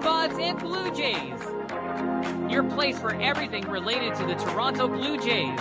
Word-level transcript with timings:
Buds 0.00 0.38
and 0.38 0.58
Blue 0.58 0.90
Jays. 0.94 1.40
Your 2.50 2.62
place 2.62 2.98
for 2.98 3.14
everything 3.20 3.68
related 3.68 4.14
to 4.16 4.26
the 4.26 4.34
Toronto 4.34 4.86
Blue 4.88 5.18
Jays. 5.18 5.60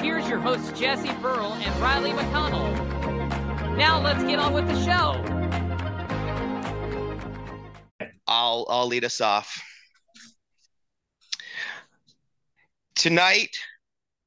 Here's 0.00 0.28
your 0.28 0.38
hosts, 0.38 0.78
Jesse 0.78 1.12
Burrell 1.20 1.54
and 1.54 1.80
Riley 1.80 2.12
McConnell. 2.12 3.76
Now 3.76 4.00
let's 4.00 4.22
get 4.24 4.38
on 4.38 4.52
with 4.52 4.66
the 4.68 4.84
show. 4.84 5.22
I'll 8.26 8.66
I'll 8.68 8.86
lead 8.86 9.04
us 9.04 9.20
off. 9.20 9.60
Tonight 12.94 13.56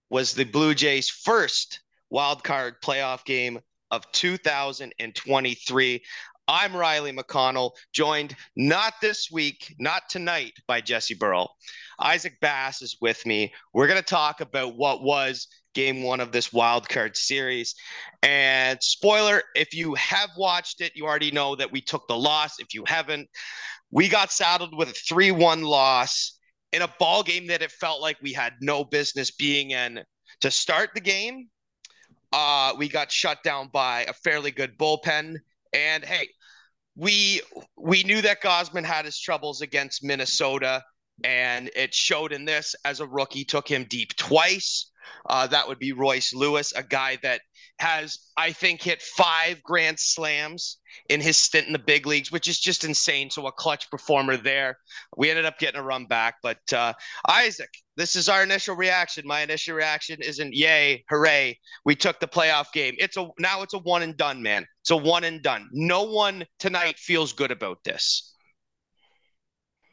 was 0.10 0.34
the 0.34 0.44
Blue 0.44 0.74
Jays' 0.74 1.10
first 1.10 1.82
wild 2.10 2.44
card 2.44 2.76
playoff 2.82 3.24
game 3.26 3.60
of 3.92 4.10
2023. 4.12 6.04
I'm 6.52 6.76
Riley 6.76 7.12
McConnell, 7.12 7.74
joined 7.94 8.36
not 8.56 8.96
this 9.04 9.30
week, 9.32 9.76
not 9.78 10.10
tonight 10.10 10.54
by 10.68 10.82
Jesse 10.82 11.14
Burrell. 11.14 11.56
Isaac 12.00 12.40
Bass 12.42 12.82
is 12.82 12.98
with 13.00 13.24
me. 13.24 13.54
We're 13.72 13.86
going 13.86 14.00
to 14.00 14.04
talk 14.04 14.42
about 14.42 14.76
what 14.76 15.04
was 15.04 15.48
game 15.76 16.02
one 16.02 16.20
of 16.20 16.32
this 16.32 16.52
wild 16.52 16.90
card 16.90 17.16
series. 17.16 17.76
And 18.24 18.82
spoiler, 18.82 19.44
if 19.54 19.76
you 19.76 19.94
have 19.94 20.32
watched 20.40 20.82
it, 20.82 20.94
you 20.96 21.06
already 21.06 21.30
know 21.30 21.56
that 21.56 21.72
we 21.72 21.82
took 21.82 22.08
the 22.08 22.18
loss. 22.18 22.58
If 22.58 22.74
you 22.74 22.84
haven't, 22.88 23.30
we 23.92 24.10
got 24.10 24.32
saddled 24.32 24.76
with 24.76 24.90
a 24.90 24.94
3 24.94 25.30
1 25.30 25.62
loss 25.62 26.40
in 26.74 26.82
a 26.82 26.92
ball 26.98 27.22
game 27.22 27.46
that 27.46 27.62
it 27.62 27.72
felt 27.74 28.02
like 28.02 28.18
we 28.24 28.34
had 28.34 28.54
no 28.60 28.84
business 28.84 29.30
being 29.30 29.70
in 29.70 30.04
to 30.42 30.50
start 30.50 30.90
the 30.96 31.02
game. 31.02 31.48
Uh, 32.34 32.74
we 32.76 32.90
got 32.90 33.12
shut 33.12 33.38
down 33.44 33.70
by 33.72 34.02
a 34.06 34.14
fairly 34.14 34.50
good 34.50 34.80
bullpen. 34.80 35.36
And 35.72 36.04
hey, 36.04 36.28
we 37.00 37.42
we 37.78 38.04
knew 38.04 38.22
that 38.22 38.42
Gausman 38.42 38.84
had 38.84 39.06
his 39.06 39.20
troubles 39.20 39.62
against 39.62 40.04
Minnesota, 40.04 40.84
and 41.24 41.70
it 41.76 41.94
showed 41.94 42.34
in 42.34 42.44
this 42.46 42.76
as 42.84 43.00
a 43.00 43.08
rookie. 43.08 43.46
Took 43.46 43.68
him 43.68 43.86
deep 43.90 44.16
twice. 44.18 44.92
Uh, 45.28 45.48
that 45.48 45.68
would 45.68 45.80
be 45.80 45.94
Royce 45.94 46.34
Lewis, 46.34 46.74
a 46.74 46.84
guy 46.84 47.18
that 47.24 47.42
has, 47.80 48.20
I 48.38 48.52
think, 48.52 48.82
hit 48.82 49.02
five 49.02 49.62
grand 49.64 50.00
slams 50.00 50.78
in 51.10 51.22
his 51.22 51.38
stint 51.38 51.68
in 51.68 51.74
the 51.74 51.80
big 51.80 52.06
leagues, 52.06 52.32
which 52.32 52.48
is 52.48 52.60
just 52.60 52.84
insane. 52.84 53.30
So 53.30 53.48
a 53.48 53.52
clutch 53.52 53.90
performer 53.90 54.38
there. 54.38 54.78
We 55.18 55.30
ended 55.30 55.46
up 55.46 55.60
getting 55.60 55.80
a 55.80 55.84
run 55.84 56.06
back, 56.06 56.36
but 56.44 56.60
uh, 56.74 56.94
Isaac, 57.28 57.70
this 57.96 58.16
is 58.16 58.30
our 58.30 58.44
initial 58.44 58.76
reaction. 58.76 59.26
My 59.26 59.42
initial 59.42 59.76
reaction 59.76 60.20
isn't 60.22 60.54
yay, 60.54 61.04
hooray, 61.10 61.60
we 61.86 61.96
took 61.96 62.20
the 62.20 62.28
playoff 62.28 62.72
game. 62.74 62.96
It's 62.98 63.18
a 63.18 63.28
now 63.40 63.62
it's 63.62 63.74
a 63.74 63.80
one 63.80 64.04
and 64.04 64.16
done, 64.16 64.42
man. 64.42 64.66
It's 64.82 64.92
a 64.92 64.98
one 64.98 65.24
and 65.24 65.42
done. 65.42 65.70
No 65.72 66.04
one 66.04 66.46
tonight 66.60 66.98
feels 66.98 67.34
good 67.34 67.52
about 67.52 67.84
this. 67.84 68.34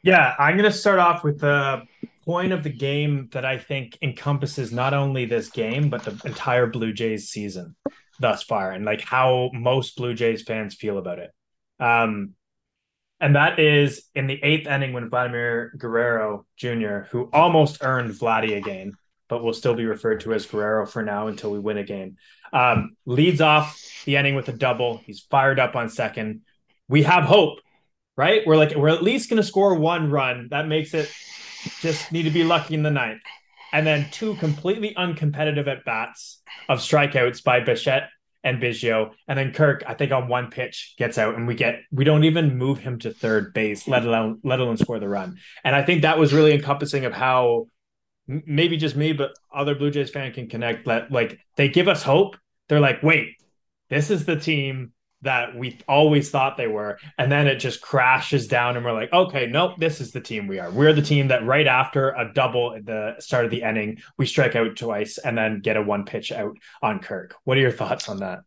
Yeah, 0.03 0.35
I'm 0.39 0.57
to 0.57 0.71
start 0.71 0.99
off 0.99 1.23
with 1.23 1.39
the 1.39 1.83
point 2.27 2.51
of 2.51 2.61
the 2.61 2.69
game 2.69 3.29
that 3.31 3.45
I 3.45 3.57
think 3.57 3.97
encompasses 4.01 4.73
not 4.73 4.93
only 4.93 5.25
this 5.25 5.49
game 5.49 5.89
but 5.89 6.03
the 6.03 6.21
entire 6.25 6.67
Blue 6.67 6.91
Jays 6.91 7.29
season 7.29 7.75
thus 8.19 8.43
far, 8.43 8.71
and 8.71 8.83
like 8.83 9.01
how 9.01 9.49
most 9.53 9.95
Blue 9.95 10.13
Jays 10.13 10.43
fans 10.43 10.75
feel 10.75 10.97
about 10.97 11.19
it. 11.19 11.31
Um, 11.79 12.33
and 13.19 13.35
that 13.35 13.59
is 13.59 14.03
in 14.13 14.27
the 14.27 14.39
eighth 14.43 14.67
inning 14.67 14.93
when 14.93 15.09
Vladimir 15.09 15.71
Guerrero 15.77 16.45
Jr., 16.57 16.99
who 17.09 17.29
almost 17.31 17.81
earned 17.81 18.11
Vladdy 18.11 18.57
a 18.57 18.61
game, 18.61 18.95
but 19.27 19.43
will 19.43 19.53
still 19.53 19.73
be 19.73 19.85
referred 19.85 20.19
to 20.21 20.33
as 20.33 20.45
Guerrero 20.45 20.85
for 20.85 21.03
now 21.03 21.27
until 21.27 21.51
we 21.51 21.59
win 21.59 21.77
a 21.77 21.83
game, 21.83 22.17
um, 22.53 22.95
leads 23.05 23.41
off 23.41 23.81
the 24.05 24.17
inning 24.17 24.35
with 24.35 24.49
a 24.49 24.53
double. 24.53 24.97
He's 24.97 25.21
fired 25.21 25.59
up 25.59 25.75
on 25.75 25.89
second. 25.89 26.41
We 26.87 27.03
have 27.03 27.23
hope, 27.23 27.59
right? 28.15 28.41
We're 28.45 28.57
like, 28.57 28.75
we're 28.75 28.89
at 28.89 29.03
least 29.03 29.29
going 29.29 29.41
to 29.41 29.47
score 29.47 29.75
one 29.75 30.11
run. 30.11 30.49
That 30.51 30.67
makes 30.67 30.93
it 30.93 31.11
just 31.79 32.11
need 32.11 32.23
to 32.23 32.29
be 32.29 32.43
lucky 32.43 32.73
in 32.73 32.83
the 32.83 32.91
ninth. 32.91 33.21
And 33.73 33.85
then 33.85 34.07
two 34.11 34.35
completely 34.35 34.93
uncompetitive 34.95 35.67
at 35.67 35.83
bats 35.85 36.41
of 36.69 36.79
strikeouts 36.79 37.43
by 37.43 37.59
Bichette 37.59 38.09
and 38.43 38.61
Biggio. 38.61 39.11
And 39.27 39.37
then 39.37 39.51
Kirk, 39.51 39.83
I 39.85 39.93
think 39.93 40.11
on 40.11 40.27
one 40.27 40.49
pitch 40.49 40.95
gets 40.97 41.17
out 41.17 41.35
and 41.35 41.47
we 41.47 41.55
get 41.55 41.81
we 41.91 42.05
don't 42.05 42.23
even 42.23 42.57
move 42.57 42.79
him 42.79 42.99
to 42.99 43.11
third 43.11 43.53
base, 43.53 43.87
let 43.87 44.05
alone 44.05 44.39
let 44.43 44.59
alone 44.59 44.77
score 44.77 44.99
the 44.99 45.09
run. 45.09 45.37
And 45.63 45.75
I 45.75 45.83
think 45.83 46.03
that 46.03 46.17
was 46.17 46.33
really 46.33 46.53
encompassing 46.53 47.05
of 47.05 47.13
how 47.13 47.67
maybe 48.27 48.77
just 48.77 48.95
me, 48.95 49.13
but 49.13 49.31
other 49.53 49.75
Blue 49.75 49.91
Jays 49.91 50.09
fan 50.09 50.31
can 50.31 50.47
connect 50.47 50.85
that 50.85 51.11
like 51.11 51.39
they 51.55 51.67
give 51.67 51.87
us 51.87 52.03
hope. 52.03 52.37
They're 52.69 52.79
like, 52.79 53.03
wait, 53.03 53.35
this 53.89 54.09
is 54.09 54.25
the 54.25 54.35
team 54.37 54.91
that 55.21 55.55
we 55.55 55.79
always 55.87 56.29
thought 56.29 56.57
they 56.57 56.67
were. 56.67 56.99
And 57.17 57.31
then 57.31 57.47
it 57.47 57.55
just 57.55 57.81
crashes 57.81 58.47
down, 58.47 58.75
and 58.75 58.85
we're 58.85 58.93
like, 58.93 59.11
okay, 59.11 59.47
nope, 59.47 59.73
this 59.77 59.99
is 59.99 60.11
the 60.11 60.21
team 60.21 60.47
we 60.47 60.59
are. 60.59 60.69
We're 60.69 60.93
the 60.93 61.01
team 61.01 61.27
that 61.29 61.45
right 61.45 61.67
after 61.67 62.09
a 62.11 62.31
double 62.33 62.73
at 62.73 62.85
the 62.85 63.15
start 63.19 63.45
of 63.45 63.51
the 63.51 63.63
inning, 63.63 63.97
we 64.17 64.25
strike 64.25 64.55
out 64.55 64.75
twice 64.75 65.17
and 65.17 65.37
then 65.37 65.59
get 65.61 65.77
a 65.77 65.81
one 65.81 66.05
pitch 66.05 66.31
out 66.31 66.57
on 66.81 66.99
Kirk. 66.99 67.35
What 67.43 67.57
are 67.57 67.61
your 67.61 67.71
thoughts 67.71 68.09
on 68.09 68.19
that? 68.19 68.39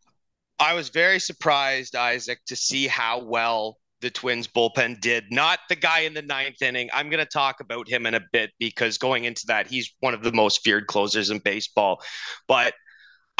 I 0.58 0.74
was 0.74 0.90
very 0.90 1.18
surprised, 1.18 1.96
Isaac, 1.96 2.40
to 2.46 2.56
see 2.56 2.86
how 2.86 3.24
well 3.24 3.78
the 4.00 4.10
Twins 4.10 4.46
bullpen 4.46 5.00
did. 5.00 5.24
Not 5.30 5.58
the 5.68 5.76
guy 5.76 6.00
in 6.00 6.14
the 6.14 6.22
ninth 6.22 6.62
inning. 6.62 6.88
I'm 6.92 7.10
going 7.10 7.24
to 7.24 7.30
talk 7.30 7.60
about 7.60 7.88
him 7.88 8.06
in 8.06 8.14
a 8.14 8.20
bit 8.32 8.50
because 8.58 8.98
going 8.98 9.24
into 9.24 9.46
that, 9.46 9.66
he's 9.66 9.94
one 10.00 10.14
of 10.14 10.22
the 10.22 10.32
most 10.32 10.62
feared 10.62 10.86
closers 10.86 11.30
in 11.30 11.38
baseball. 11.38 12.02
But 12.46 12.74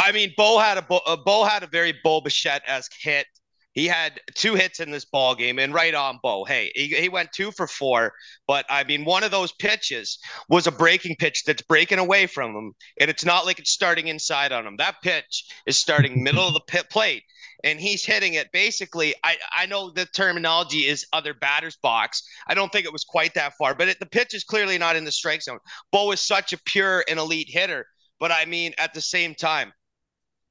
I 0.00 0.12
mean, 0.12 0.32
Bo 0.34 0.58
had 0.58 0.78
a 0.78 0.94
uh, 0.94 1.16
Bo 1.16 1.44
had 1.44 1.62
a 1.62 1.66
very 1.66 1.92
Bo 2.02 2.22
Bichette 2.22 2.62
esque 2.66 2.94
hit. 2.98 3.26
He 3.72 3.86
had 3.86 4.18
two 4.34 4.54
hits 4.54 4.80
in 4.80 4.90
this 4.90 5.04
ball 5.04 5.34
game, 5.34 5.58
and 5.58 5.74
right 5.74 5.94
on 5.94 6.18
Bo. 6.22 6.44
Hey, 6.44 6.72
he, 6.74 6.88
he 6.88 7.10
went 7.10 7.32
two 7.32 7.52
for 7.52 7.66
four, 7.66 8.14
but 8.48 8.64
I 8.70 8.82
mean, 8.84 9.04
one 9.04 9.22
of 9.24 9.30
those 9.30 9.52
pitches 9.52 10.18
was 10.48 10.66
a 10.66 10.72
breaking 10.72 11.16
pitch 11.16 11.44
that's 11.44 11.60
breaking 11.62 11.98
away 11.98 12.26
from 12.26 12.56
him, 12.56 12.72
and 12.98 13.10
it's 13.10 13.26
not 13.26 13.44
like 13.44 13.58
it's 13.58 13.72
starting 13.72 14.08
inside 14.08 14.52
on 14.52 14.66
him. 14.66 14.76
That 14.78 14.96
pitch 15.02 15.44
is 15.66 15.78
starting 15.78 16.24
middle 16.24 16.48
of 16.48 16.54
the 16.54 16.62
pit 16.66 16.86
plate, 16.90 17.22
and 17.62 17.78
he's 17.78 18.02
hitting 18.02 18.34
it 18.34 18.50
basically. 18.52 19.14
I 19.22 19.36
I 19.54 19.66
know 19.66 19.90
the 19.90 20.06
terminology 20.06 20.88
is 20.88 21.06
other 21.12 21.34
batters 21.34 21.76
box. 21.82 22.22
I 22.48 22.54
don't 22.54 22.72
think 22.72 22.86
it 22.86 22.92
was 22.92 23.04
quite 23.04 23.34
that 23.34 23.52
far, 23.58 23.74
but 23.74 23.88
it, 23.88 24.00
the 24.00 24.06
pitch 24.06 24.32
is 24.32 24.44
clearly 24.44 24.78
not 24.78 24.96
in 24.96 25.04
the 25.04 25.12
strike 25.12 25.42
zone. 25.42 25.58
Bo 25.92 26.10
is 26.10 26.22
such 26.22 26.54
a 26.54 26.58
pure 26.64 27.04
and 27.06 27.18
elite 27.18 27.50
hitter, 27.50 27.84
but 28.18 28.32
I 28.32 28.46
mean, 28.46 28.72
at 28.78 28.94
the 28.94 29.02
same 29.02 29.34
time 29.34 29.74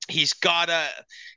he's 0.10 0.34
gotta 0.34 0.88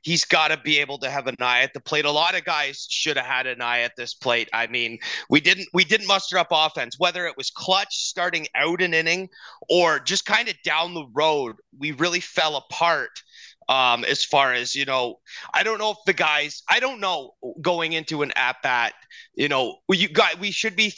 he's 0.01 0.25
gotta 0.25 0.57
be 0.57 0.79
able 0.79 0.97
to 0.99 1.09
have 1.09 1.27
an 1.27 1.35
eye 1.39 1.61
at 1.61 1.73
the 1.73 1.79
plate. 1.79 2.05
A 2.05 2.11
lot 2.11 2.35
of 2.35 2.43
guys 2.43 2.87
should 2.89 3.17
have 3.17 3.25
had 3.25 3.47
an 3.47 3.61
eye 3.61 3.79
at 3.81 3.95
this 3.95 4.13
plate. 4.13 4.49
I 4.53 4.67
mean, 4.67 4.99
we 5.29 5.39
didn't 5.39 5.67
we 5.73 5.83
didn't 5.83 6.07
muster 6.07 6.37
up 6.37 6.47
offense, 6.51 6.99
whether 6.99 7.25
it 7.25 7.37
was 7.37 7.49
clutch 7.49 7.95
starting 7.95 8.47
out 8.55 8.81
an 8.81 8.93
inning 8.93 9.29
or 9.69 9.99
just 9.99 10.25
kind 10.25 10.49
of 10.49 10.55
down 10.63 10.93
the 10.93 11.07
road. 11.13 11.55
We 11.77 11.91
really 11.91 12.19
fell 12.19 12.55
apart 12.55 13.23
um, 13.69 14.03
as 14.05 14.23
far 14.23 14.53
as 14.53 14.75
you 14.75 14.85
know, 14.85 15.19
I 15.53 15.63
don't 15.63 15.77
know 15.77 15.91
if 15.91 15.97
the 16.05 16.13
guys, 16.13 16.63
I 16.69 16.79
don't 16.79 16.99
know 16.99 17.33
going 17.61 17.93
into 17.93 18.21
an 18.21 18.31
at 18.35 18.57
bat, 18.61 18.93
you 19.35 19.47
know, 19.47 19.77
you 19.89 20.09
got 20.09 20.39
we 20.39 20.51
should 20.51 20.75
be 20.75 20.93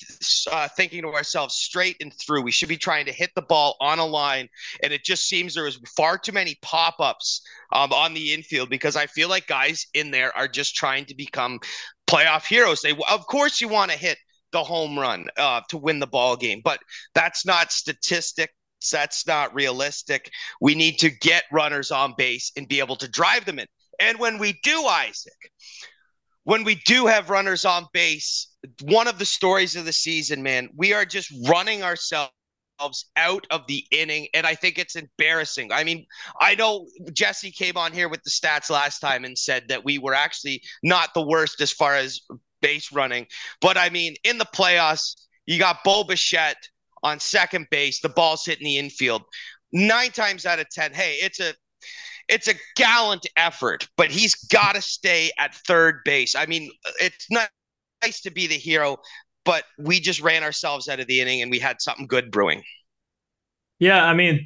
uh, 0.52 0.68
thinking 0.76 1.04
to 1.04 1.10
ourselves 1.10 1.56
straight 1.56 1.98
and 2.02 2.14
through. 2.14 2.42
We 2.42 2.52
should 2.52 2.70
be 2.70 2.78
trying 2.78 3.06
to 3.06 3.12
hit 3.12 3.32
the 3.36 3.42
ball 3.42 3.76
on 3.82 4.00
a 4.00 4.06
line, 4.06 4.50
and 4.84 4.92
it 4.94 5.04
just 5.04 5.28
seems 5.28 5.54
there 5.54 5.66
was 5.66 5.80
far 5.96 6.18
too 6.18 6.32
many 6.32 6.58
pop 6.62 6.96
ups 7.00 7.42
um, 7.76 7.92
on 7.92 8.14
the 8.14 8.34
infield 8.34 8.70
because 8.70 8.96
I 8.96 9.06
feel 9.06 9.30
like 9.30 9.48
guys 9.48 9.86
in 9.94 10.12
there 10.12 10.36
are 10.36 10.48
just 10.48 10.76
trying 10.76 11.06
to 11.06 11.16
become 11.16 11.60
playoff 12.08 12.46
heroes. 12.46 12.82
They, 12.82 12.96
of 13.10 13.28
course, 13.28 13.60
you 13.60 13.68
want 13.68 13.92
to 13.92 13.98
hit 13.98 14.18
the 14.52 14.64
home 14.64 14.98
run 14.98 15.28
uh, 15.38 15.62
to 15.70 15.78
win 15.78 16.00
the 16.00 16.08
ball 16.08 16.36
game, 16.38 16.62
but 16.64 16.80
that's 17.14 17.46
not 17.46 17.72
statistic 17.72 18.52
that's 18.92 19.26
not 19.26 19.54
realistic. 19.54 20.30
We 20.62 20.76
need 20.76 21.00
to 21.00 21.10
get 21.10 21.44
runners 21.52 21.92
on 21.92 22.14
base 22.18 22.52
and 22.56 22.68
be 22.68 22.80
able 22.80 22.96
to 22.98 23.08
drive 23.08 23.46
them 23.46 23.60
in. 23.60 23.68
And 24.00 24.20
when 24.20 24.38
we 24.38 24.60
do, 24.64 24.86
Isaac, 24.86 25.34
when 26.44 26.64
we 26.64 26.76
do 26.86 27.08
have 27.08 27.30
runners 27.30 27.66
on 27.66 27.88
base, 27.94 28.50
one 28.84 29.08
of 29.08 29.18
the 29.18 29.26
stories 29.26 29.76
of 29.76 29.86
the 29.86 29.94
season, 29.94 30.44
man, 30.44 30.70
we 30.76 30.94
are 30.94 31.06
just 31.06 31.34
running 31.48 31.82
ourselves 31.82 32.32
out 33.16 33.48
of 33.52 33.66
the 33.68 33.86
inning 33.92 34.28
and 34.34 34.46
i 34.46 34.54
think 34.54 34.78
it's 34.78 34.96
embarrassing 34.96 35.72
i 35.72 35.84
mean 35.84 36.06
i 36.42 36.54
know 36.56 36.88
jesse 37.14 37.52
came 37.52 37.78
on 37.78 37.94
here 37.94 38.10
with 38.10 38.22
the 38.24 38.30
stats 38.30 38.70
last 38.70 39.00
time 39.00 39.24
and 39.24 39.38
said 39.38 39.64
that 39.70 39.84
we 39.86 39.98
were 39.98 40.14
actually 40.14 40.62
not 40.84 41.14
the 41.14 41.26
worst 41.26 41.62
as 41.62 41.72
far 41.72 41.96
as 41.96 42.22
base 42.62 42.92
running 42.92 43.26
but 43.62 43.78
i 43.78 43.90
mean 43.90 44.14
in 44.24 44.38
the 44.38 44.46
playoffs 44.54 45.16
you 45.46 45.60
got 45.60 45.84
Bo 45.84 46.04
Bichette 46.04 46.70
on 47.04 47.20
second 47.20 47.68
base, 47.70 48.02
the 48.02 48.10
ball's 48.10 48.46
hitting 48.46 48.66
the 48.66 48.78
infield. 48.78 49.24
Nine 49.72 50.12
times 50.12 50.46
out 50.46 50.60
of 50.60 50.70
ten, 50.70 50.94
hey, 50.94 51.18
it's 51.22 51.40
a 51.40 51.54
it's 52.28 52.48
a 52.48 52.56
gallant 52.76 53.28
effort, 53.38 53.88
but 53.98 54.10
he's 54.10 54.34
got 54.34 54.74
to 54.74 54.82
stay 54.82 55.32
at 55.38 55.54
third 55.54 56.00
base. 56.06 56.34
I 56.34 56.48
mean, 56.48 56.72
it's 57.00 57.28
not 57.30 57.50
nice 58.04 58.22
to 58.22 58.32
be 58.32 58.48
the 58.48 58.56
hero, 58.56 58.98
but 59.46 59.64
we 59.78 60.00
just 60.00 60.22
ran 60.22 60.44
ourselves 60.44 60.88
out 60.90 61.00
of 61.00 61.08
the 61.08 61.22
inning 61.22 61.42
and 61.42 61.50
we 61.50 61.60
had 61.60 61.82
something 61.82 62.08
good 62.08 62.32
brewing. 62.32 62.64
Yeah, 63.80 64.04
I 64.04 64.14
mean, 64.14 64.46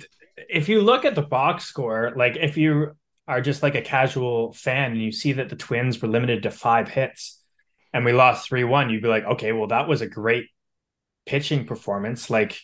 if 0.50 0.70
you 0.70 0.82
look 0.82 1.06
at 1.06 1.16
the 1.16 1.22
box 1.22 1.66
score, 1.66 2.14
like 2.16 2.36
if 2.36 2.58
you 2.58 2.92
are 3.28 3.42
just 3.42 3.64
like 3.64 3.76
a 3.76 3.82
casual 3.82 4.54
fan 4.54 4.92
and 4.92 5.02
you 5.02 5.12
see 5.12 5.34
that 5.34 5.50
the 5.50 5.56
Twins 5.56 6.02
were 6.02 6.08
limited 6.08 6.44
to 6.44 6.52
five 6.52 6.90
hits, 6.90 7.40
and 7.94 8.06
we 8.06 8.14
lost 8.14 8.48
3 8.48 8.64
1, 8.64 8.90
you'd 8.90 9.02
be 9.02 9.08
like, 9.08 9.26
okay, 9.26 9.52
well, 9.52 9.68
that 9.68 9.88
was 9.88 10.02
a 10.02 10.08
great 10.08 10.48
pitching 11.26 11.66
performance. 11.66 12.30
Like, 12.30 12.60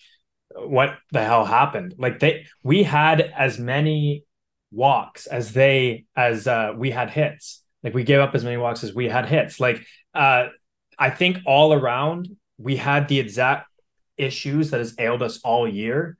what 0.56 0.98
the 1.12 1.24
hell 1.24 1.46
happened? 1.46 1.96
Like, 1.98 2.20
they, 2.20 2.46
we 2.64 2.84
had 2.84 3.22
as 3.22 3.58
many 3.58 4.24
walks 4.72 5.28
as 5.28 5.54
they, 5.54 6.06
as 6.16 6.48
uh, 6.48 6.74
we 6.76 6.92
had 6.92 7.10
hits. 7.10 7.64
Like, 7.84 7.94
we 7.94 8.04
gave 8.04 8.20
up 8.20 8.36
as 8.36 8.44
many 8.44 8.58
walks 8.58 8.84
as 8.84 8.94
we 8.94 9.08
had 9.08 9.28
hits. 9.28 9.60
Like, 9.60 9.86
uh, 10.14 10.48
I 10.98 11.10
think 11.10 11.40
all 11.46 11.74
around, 11.74 12.30
we 12.58 12.78
had 12.78 13.08
the 13.08 13.20
exact 13.20 13.68
issues 14.18 14.72
that 14.72 14.80
has 14.80 14.96
ailed 14.98 15.22
us 15.22 15.40
all 15.44 15.68
year 15.68 16.18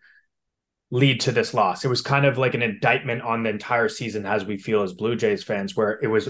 lead 0.92 1.22
to 1.22 1.31
this 1.31 1.54
loss. 1.54 1.83
It 1.83 1.89
was 1.89 2.01
kind 2.01 2.25
of 2.25 2.38
like 2.38 2.54
an 2.54 2.62
indictment 2.62 3.22
on 3.22 3.44
the 3.44 3.50
entire 3.50 3.89
season 3.89 4.25
as 4.25 4.45
we 4.45 4.57
feel 4.57 4.83
as 4.83 4.94
Blue 4.94 5.16
Jays 5.16 5.44
fans, 5.44 5.75
where 5.75 6.00
it 6.01 6.07
was 6.07 6.30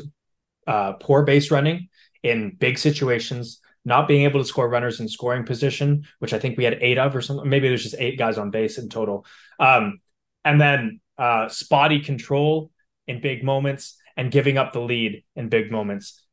uh, 0.67 0.93
poor 0.93 1.23
base 1.23 1.51
running 1.51 1.89
in 2.23 2.55
big 2.57 2.77
situations, 2.77 3.59
not 3.83 4.07
being 4.07 4.23
able 4.23 4.39
to 4.39 4.47
score 4.47 4.69
runners 4.69 4.99
in 4.99 5.07
scoring 5.07 5.45
position, 5.45 6.05
which 6.19 6.33
I 6.33 6.39
think 6.39 6.57
we 6.57 6.63
had 6.63 6.79
eight 6.81 6.97
of 6.97 7.15
or 7.15 7.21
something. 7.21 7.47
Maybe 7.47 7.67
there's 7.67 7.83
just 7.83 7.95
eight 7.99 8.17
guys 8.17 8.37
on 8.37 8.49
base 8.49 8.77
in 8.77 8.89
total. 8.89 9.25
Um, 9.59 9.99
and 10.43 10.59
then 10.59 10.99
uh, 11.17 11.49
spotty 11.49 11.99
control 11.99 12.71
in 13.07 13.21
big 13.21 13.43
moments 13.43 13.97
and 14.17 14.31
giving 14.31 14.57
up 14.57 14.73
the 14.73 14.79
lead 14.79 15.23
in 15.35 15.49
big 15.49 15.71
moments. 15.71 16.23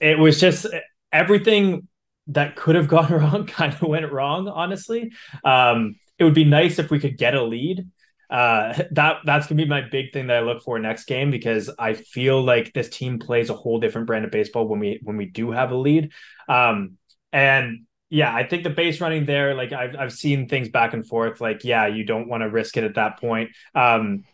It 0.00 0.18
was 0.18 0.40
just 0.40 0.66
everything 1.12 1.88
that 2.28 2.56
could 2.56 2.74
have 2.74 2.88
gone 2.96 3.12
wrong 3.12 3.46
kind 3.46 3.74
of 3.74 3.82
went 3.82 4.10
wrong, 4.10 4.48
honestly. 4.48 5.12
Um, 5.44 5.96
it 6.18 6.24
would 6.24 6.34
be 6.34 6.44
nice 6.44 6.78
if 6.78 6.90
we 6.90 7.00
could 7.00 7.18
get 7.18 7.34
a 7.34 7.42
lead. 7.42 7.88
Uh, 8.30 8.72
that 8.92 9.18
that's 9.26 9.46
gonna 9.46 9.62
be 9.62 9.68
my 9.68 9.82
big 9.82 10.10
thing 10.12 10.28
that 10.28 10.38
I 10.38 10.40
look 10.40 10.62
for 10.62 10.78
next 10.78 11.04
game 11.04 11.30
because 11.30 11.70
I 11.78 11.92
feel 11.92 12.42
like 12.42 12.72
this 12.72 12.88
team 12.88 13.18
plays 13.18 13.50
a 13.50 13.54
whole 13.54 13.78
different 13.78 14.06
brand 14.06 14.24
of 14.24 14.30
baseball 14.30 14.66
when 14.66 14.80
we 14.80 15.00
when 15.02 15.18
we 15.18 15.26
do 15.26 15.50
have 15.50 15.70
a 15.70 15.76
lead. 15.76 16.12
Um, 16.48 16.96
and 17.30 17.80
yeah, 18.08 18.34
I 18.34 18.44
think 18.46 18.62
the 18.62 18.70
base 18.70 19.02
running 19.02 19.26
there, 19.26 19.54
like 19.54 19.72
I've 19.72 19.96
I've 19.96 20.12
seen 20.12 20.48
things 20.48 20.70
back 20.70 20.94
and 20.94 21.06
forth. 21.06 21.42
Like, 21.42 21.64
yeah, 21.64 21.88
you 21.88 22.04
don't 22.04 22.28
want 22.28 22.42
to 22.42 22.48
risk 22.48 22.78
it 22.78 22.84
at 22.84 22.94
that 22.94 23.18
point. 23.18 23.50
Um, 23.74 24.24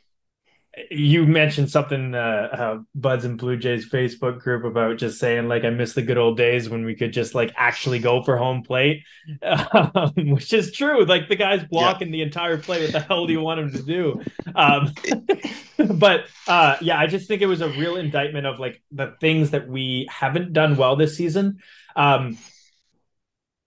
you 0.90 1.26
mentioned 1.26 1.70
something 1.70 2.14
uh, 2.14 2.18
uh, 2.18 2.78
buds 2.94 3.24
and 3.24 3.38
blue 3.38 3.56
jays 3.56 3.88
facebook 3.88 4.40
group 4.40 4.64
about 4.64 4.98
just 4.98 5.18
saying 5.18 5.48
like 5.48 5.64
i 5.64 5.70
miss 5.70 5.94
the 5.94 6.02
good 6.02 6.18
old 6.18 6.36
days 6.36 6.68
when 6.68 6.84
we 6.84 6.94
could 6.94 7.12
just 7.12 7.34
like 7.34 7.52
actually 7.56 7.98
go 7.98 8.22
for 8.22 8.36
home 8.36 8.62
plate. 8.62 9.02
Um, 9.70 10.12
which 10.30 10.52
is 10.52 10.72
true. 10.72 11.04
Like 11.04 11.28
the 11.28 11.36
guy's 11.36 11.64
blocking 11.64 12.08
yeah. 12.08 12.12
the 12.12 12.22
entire 12.22 12.58
play 12.58 12.82
what 12.82 12.92
the 12.92 13.00
hell 13.00 13.26
do 13.26 13.32
you 13.32 13.40
want 13.40 13.60
him 13.60 13.72
to 13.72 13.82
do? 13.82 14.20
Um, 14.54 14.94
but 15.98 16.26
uh, 16.46 16.76
yeah 16.80 16.98
i 16.98 17.06
just 17.06 17.28
think 17.28 17.42
it 17.42 17.46
was 17.46 17.60
a 17.60 17.68
real 17.68 17.96
indictment 17.96 18.46
of 18.46 18.58
like 18.58 18.82
the 18.90 19.14
things 19.20 19.50
that 19.50 19.68
we 19.68 20.08
haven't 20.10 20.52
done 20.52 20.76
well 20.76 20.96
this 20.96 21.16
season. 21.16 21.58
Um, 21.96 22.38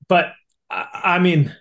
but 0.08 0.34
I, 0.70 1.16
I 1.16 1.20
mean 1.20 1.56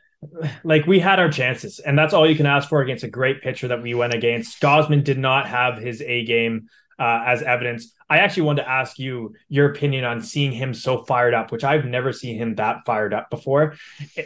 like 0.64 0.87
we 0.87 1.00
had 1.00 1.19
our 1.19 1.31
chances, 1.31 1.78
and 1.78 1.99
that's 1.99 2.12
all 2.12 2.28
you 2.28 2.37
can 2.37 2.46
ask 2.46 2.69
for 2.69 2.82
against 2.82 3.05
a 3.05 3.08
great 3.08 3.43
pitcher 3.43 3.69
that 3.69 3.82
we 3.82 3.94
went 3.94 4.14
against. 4.14 4.61
Gausman 4.61 5.02
did 5.02 5.19
not 5.19 5.49
have 5.49 5.78
his 5.78 6.02
A 6.02 6.25
game 6.25 6.69
uh, 6.99 7.22
as 7.26 7.43
evidence. 7.43 7.93
I 8.08 8.19
actually 8.19 8.43
wanted 8.43 8.62
to 8.62 8.69
ask 8.69 8.99
you 8.99 9.34
your 9.49 9.70
opinion 9.70 10.05
on 10.05 10.20
seeing 10.20 10.52
him 10.52 10.75
so 10.75 11.05
fired 11.05 11.32
up, 11.32 11.52
which 11.52 11.64
I've 11.64 11.84
never 11.84 12.12
seen 12.12 12.37
him 12.37 12.56
that 12.56 12.78
fired 12.84 13.14
up 13.14 13.31
before. 13.31 13.76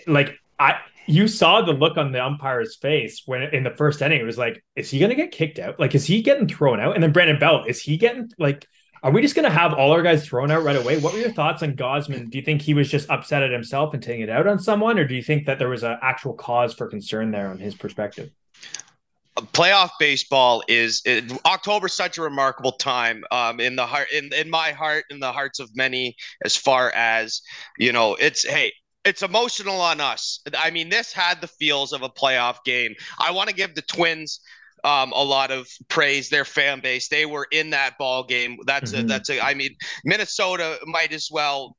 Like 0.06 0.38
I, 0.58 0.78
you 1.06 1.28
saw 1.28 1.62
the 1.62 1.72
look 1.72 1.96
on 1.96 2.10
the 2.10 2.24
umpire's 2.24 2.76
face 2.76 3.22
when 3.26 3.42
in 3.42 3.62
the 3.62 3.70
first 3.70 4.02
inning, 4.02 4.20
it 4.20 4.24
was 4.24 4.38
like, 4.38 4.64
is 4.74 4.90
he 4.90 4.98
going 4.98 5.10
to 5.10 5.16
get 5.16 5.32
kicked 5.32 5.58
out? 5.58 5.78
Like, 5.78 5.94
is 5.94 6.06
he 6.06 6.22
getting 6.22 6.48
thrown 6.48 6.80
out? 6.80 6.94
And 6.94 7.02
then 7.02 7.12
Brandon 7.12 7.38
Belt, 7.38 7.68
is 7.68 7.80
he 7.80 7.96
getting 7.96 8.30
like? 8.38 8.66
Are 9.04 9.10
we 9.10 9.20
just 9.20 9.34
going 9.34 9.44
to 9.44 9.50
have 9.50 9.74
all 9.74 9.92
our 9.92 10.00
guys 10.00 10.26
thrown 10.26 10.50
out 10.50 10.64
right 10.64 10.76
away? 10.76 10.98
What 10.98 11.12
were 11.12 11.18
your 11.18 11.30
thoughts 11.30 11.62
on 11.62 11.74
Gausman? 11.74 12.30
Do 12.30 12.38
you 12.38 12.44
think 12.44 12.62
he 12.62 12.72
was 12.72 12.90
just 12.90 13.08
upset 13.10 13.42
at 13.42 13.50
himself 13.50 13.92
and 13.92 14.02
taking 14.02 14.22
it 14.22 14.30
out 14.30 14.46
on 14.46 14.58
someone, 14.58 14.98
or 14.98 15.06
do 15.06 15.14
you 15.14 15.22
think 15.22 15.44
that 15.44 15.58
there 15.58 15.68
was 15.68 15.82
an 15.82 15.98
actual 16.00 16.32
cause 16.32 16.72
for 16.72 16.86
concern 16.88 17.30
there 17.30 17.48
on 17.48 17.58
his 17.58 17.74
perspective? 17.74 18.30
playoff 19.52 19.90
baseball 19.98 20.62
is 20.68 21.02
it, 21.04 21.24
October 21.44 21.88
such 21.88 22.18
a 22.18 22.22
remarkable 22.22 22.70
time 22.70 23.24
um, 23.32 23.58
in 23.58 23.74
the 23.74 23.84
heart 23.84 24.06
in, 24.12 24.32
in 24.32 24.48
my 24.48 24.70
heart 24.70 25.04
in 25.10 25.18
the 25.18 25.32
hearts 25.32 25.58
of 25.58 25.68
many 25.74 26.14
as 26.44 26.54
far 26.54 26.92
as 26.94 27.42
you 27.76 27.90
know 27.90 28.14
it's 28.20 28.48
hey 28.48 28.72
it's 29.04 29.22
emotional 29.22 29.80
on 29.80 30.00
us. 30.00 30.40
I 30.56 30.70
mean, 30.70 30.88
this 30.88 31.12
had 31.12 31.40
the 31.40 31.46
feels 31.46 31.92
of 31.92 32.02
a 32.02 32.08
playoff 32.08 32.64
game. 32.64 32.94
I 33.18 33.30
want 33.32 33.50
to 33.50 33.54
give 33.54 33.74
the 33.74 33.82
Twins 33.82 34.40
um, 34.84 35.12
a 35.12 35.24
lot 35.24 35.50
of 35.50 35.66
praise. 35.88 36.28
Their 36.28 36.44
fan 36.44 36.80
base, 36.80 37.08
they 37.08 37.26
were 37.26 37.46
in 37.50 37.70
that 37.70 37.98
ball 37.98 38.24
game. 38.24 38.58
That's 38.66 38.92
mm-hmm. 38.92 39.06
a, 39.06 39.08
that's 39.08 39.30
a. 39.30 39.44
I 39.44 39.54
mean, 39.54 39.74
Minnesota 40.04 40.78
might 40.86 41.12
as 41.12 41.28
well 41.30 41.76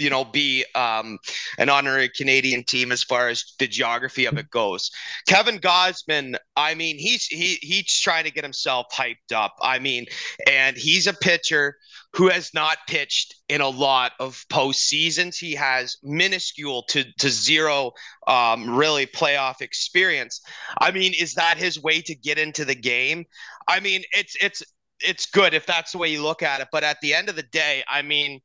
you 0.00 0.10
know 0.10 0.24
be 0.24 0.64
um, 0.74 1.18
an 1.58 1.68
honorary 1.68 2.08
Canadian 2.08 2.64
team 2.64 2.90
as 2.90 3.02
far 3.02 3.28
as 3.28 3.44
the 3.58 3.68
geography 3.68 4.24
of 4.24 4.38
it 4.38 4.50
goes. 4.50 4.90
Kevin 5.28 5.58
Gausman, 5.58 6.36
I 6.56 6.74
mean, 6.74 6.98
he's 6.98 7.26
he 7.26 7.58
he's 7.60 8.00
trying 8.00 8.24
to 8.24 8.30
get 8.30 8.44
himself 8.44 8.86
hyped 8.92 9.32
up. 9.34 9.54
I 9.60 9.78
mean, 9.78 10.06
and 10.48 10.76
he's 10.76 11.06
a 11.06 11.12
pitcher 11.12 11.76
who 12.14 12.28
has 12.28 12.52
not 12.54 12.78
pitched 12.88 13.36
in 13.48 13.60
a 13.60 13.68
lot 13.68 14.12
of 14.18 14.44
postseasons. 14.50 15.36
He 15.36 15.54
has 15.54 15.96
minuscule 16.02 16.84
to 16.88 17.04
to 17.18 17.30
zero 17.30 17.92
um, 18.26 18.74
really 18.76 19.06
playoff 19.06 19.60
experience. 19.60 20.40
I 20.80 20.90
mean, 20.90 21.12
is 21.18 21.34
that 21.34 21.58
his 21.58 21.82
way 21.82 22.00
to 22.02 22.14
get 22.14 22.38
into 22.38 22.64
the 22.64 22.74
game? 22.74 23.26
I 23.68 23.80
mean, 23.80 24.02
it's 24.12 24.36
it's 24.40 24.62
it's 25.00 25.26
good 25.26 25.54
if 25.54 25.66
that's 25.66 25.92
the 25.92 25.98
way 25.98 26.08
you 26.08 26.22
look 26.22 26.42
at 26.42 26.60
it. 26.60 26.68
But 26.72 26.84
at 26.84 27.00
the 27.00 27.14
end 27.14 27.28
of 27.28 27.36
the 27.36 27.42
day, 27.42 27.82
I 27.88 28.02
mean 28.02 28.40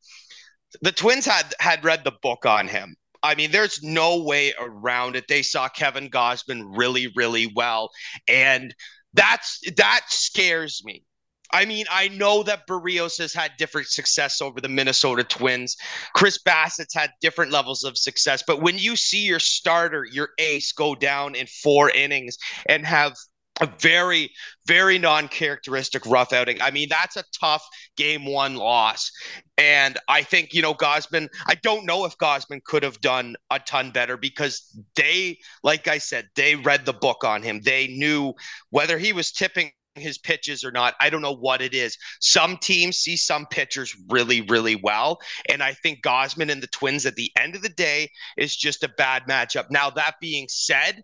the 0.81 0.91
Twins 0.91 1.25
had 1.25 1.53
had 1.59 1.83
read 1.83 2.03
the 2.03 2.13
book 2.21 2.45
on 2.45 2.67
him. 2.67 2.95
I 3.23 3.35
mean, 3.35 3.51
there's 3.51 3.81
no 3.81 4.21
way 4.21 4.53
around 4.59 5.15
it. 5.15 5.27
They 5.27 5.41
saw 5.41 5.67
Kevin 5.67 6.09
Gausman 6.09 6.77
really, 6.77 7.11
really 7.15 7.51
well, 7.55 7.89
and 8.27 8.73
that's 9.13 9.61
that 9.77 10.01
scares 10.09 10.81
me. 10.85 11.03
I 11.51 11.65
mean, 11.65 11.85
I 11.89 12.09
know 12.09 12.43
that 12.43 12.67
Berrios 12.67 13.17
has 13.19 13.33
had 13.33 13.51
different 13.57 13.87
success 13.87 14.41
over 14.41 14.59
the 14.59 14.67
Minnesota 14.67 15.23
Twins. 15.23 15.77
Chris 16.13 16.39
Bassitt's 16.43 16.93
had 16.93 17.11
different 17.21 17.51
levels 17.51 17.83
of 17.83 17.97
success, 17.97 18.43
but 18.45 18.61
when 18.61 18.77
you 18.77 18.95
see 18.95 19.23
your 19.23 19.39
starter, 19.39 20.05
your 20.11 20.29
ace, 20.37 20.71
go 20.71 20.95
down 20.95 21.35
in 21.35 21.47
four 21.47 21.91
innings 21.91 22.37
and 22.67 22.85
have 22.85 23.13
a 23.61 23.67
very, 23.79 24.31
very 24.65 24.97
non 24.97 25.27
characteristic 25.27 26.05
rough 26.05 26.33
outing. 26.33 26.61
I 26.61 26.71
mean, 26.71 26.89
that's 26.89 27.15
a 27.15 27.23
tough 27.39 27.67
game 27.95 28.25
one 28.25 28.55
loss. 28.55 29.11
And 29.57 29.97
I 30.09 30.23
think, 30.23 30.53
you 30.53 30.61
know, 30.61 30.73
Gausman, 30.73 31.29
I 31.47 31.55
don't 31.55 31.85
know 31.85 32.05
if 32.05 32.17
Gausman 32.17 32.63
could 32.63 32.83
have 32.83 32.99
done 32.99 33.35
a 33.51 33.59
ton 33.59 33.91
better 33.91 34.17
because 34.17 34.77
they, 34.95 35.37
like 35.63 35.87
I 35.87 35.97
said, 35.97 36.27
they 36.35 36.55
read 36.55 36.85
the 36.85 36.93
book 36.93 37.23
on 37.23 37.41
him. 37.41 37.61
They 37.61 37.87
knew 37.87 38.33
whether 38.71 38.97
he 38.97 39.13
was 39.13 39.31
tipping 39.31 39.71
his 39.95 40.17
pitches 40.17 40.63
or 40.63 40.71
not. 40.71 40.95
I 40.99 41.09
don't 41.09 41.21
know 41.21 41.35
what 41.35 41.61
it 41.61 41.73
is. 41.73 41.97
Some 42.19 42.57
teams 42.57 42.97
see 42.97 43.15
some 43.15 43.45
pitchers 43.45 43.95
really, 44.09 44.41
really 44.41 44.75
well. 44.75 45.19
And 45.49 45.63
I 45.63 45.73
think 45.73 46.03
Gausman 46.03 46.51
and 46.51 46.61
the 46.61 46.67
Twins 46.67 47.05
at 47.05 47.15
the 47.15 47.31
end 47.39 47.55
of 47.55 47.61
the 47.61 47.69
day 47.69 48.09
is 48.37 48.55
just 48.55 48.83
a 48.83 48.89
bad 48.89 49.23
matchup. 49.23 49.67
Now, 49.69 49.89
that 49.91 50.15
being 50.19 50.47
said, 50.49 51.01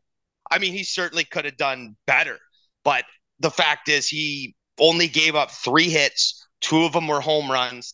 I 0.51 0.59
mean, 0.59 0.73
he 0.73 0.83
certainly 0.83 1.23
could 1.23 1.45
have 1.45 1.57
done 1.57 1.95
better. 2.05 2.37
But 2.83 3.05
the 3.39 3.51
fact 3.51 3.89
is, 3.89 4.07
he 4.07 4.55
only 4.79 5.07
gave 5.07 5.35
up 5.35 5.51
three 5.51 5.89
hits. 5.89 6.47
Two 6.61 6.83
of 6.83 6.93
them 6.93 7.07
were 7.07 7.21
home 7.21 7.51
runs. 7.51 7.93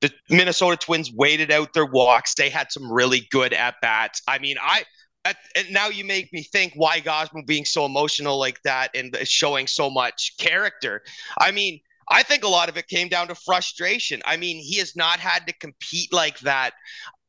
The 0.00 0.12
Minnesota 0.28 0.76
Twins 0.76 1.12
waited 1.12 1.50
out 1.50 1.72
their 1.72 1.86
walks. 1.86 2.34
They 2.34 2.48
had 2.48 2.72
some 2.72 2.90
really 2.90 3.28
good 3.30 3.52
at 3.52 3.76
bats. 3.82 4.22
I 4.26 4.38
mean, 4.38 4.56
I 4.60 4.84
at, 5.24 5.36
and 5.54 5.70
now 5.70 5.88
you 5.88 6.04
make 6.04 6.32
me 6.32 6.42
think 6.42 6.72
why 6.74 7.00
Gausman 7.00 7.46
being 7.46 7.66
so 7.66 7.84
emotional 7.84 8.38
like 8.38 8.60
that 8.62 8.90
and 8.94 9.16
showing 9.24 9.66
so 9.66 9.90
much 9.90 10.34
character. 10.38 11.02
I 11.38 11.50
mean, 11.50 11.78
I 12.10 12.22
think 12.22 12.42
a 12.42 12.48
lot 12.48 12.70
of 12.70 12.78
it 12.78 12.88
came 12.88 13.08
down 13.08 13.28
to 13.28 13.34
frustration. 13.34 14.22
I 14.24 14.38
mean, 14.38 14.56
he 14.56 14.78
has 14.78 14.96
not 14.96 15.20
had 15.20 15.46
to 15.46 15.52
compete 15.52 16.12
like 16.12 16.40
that 16.40 16.72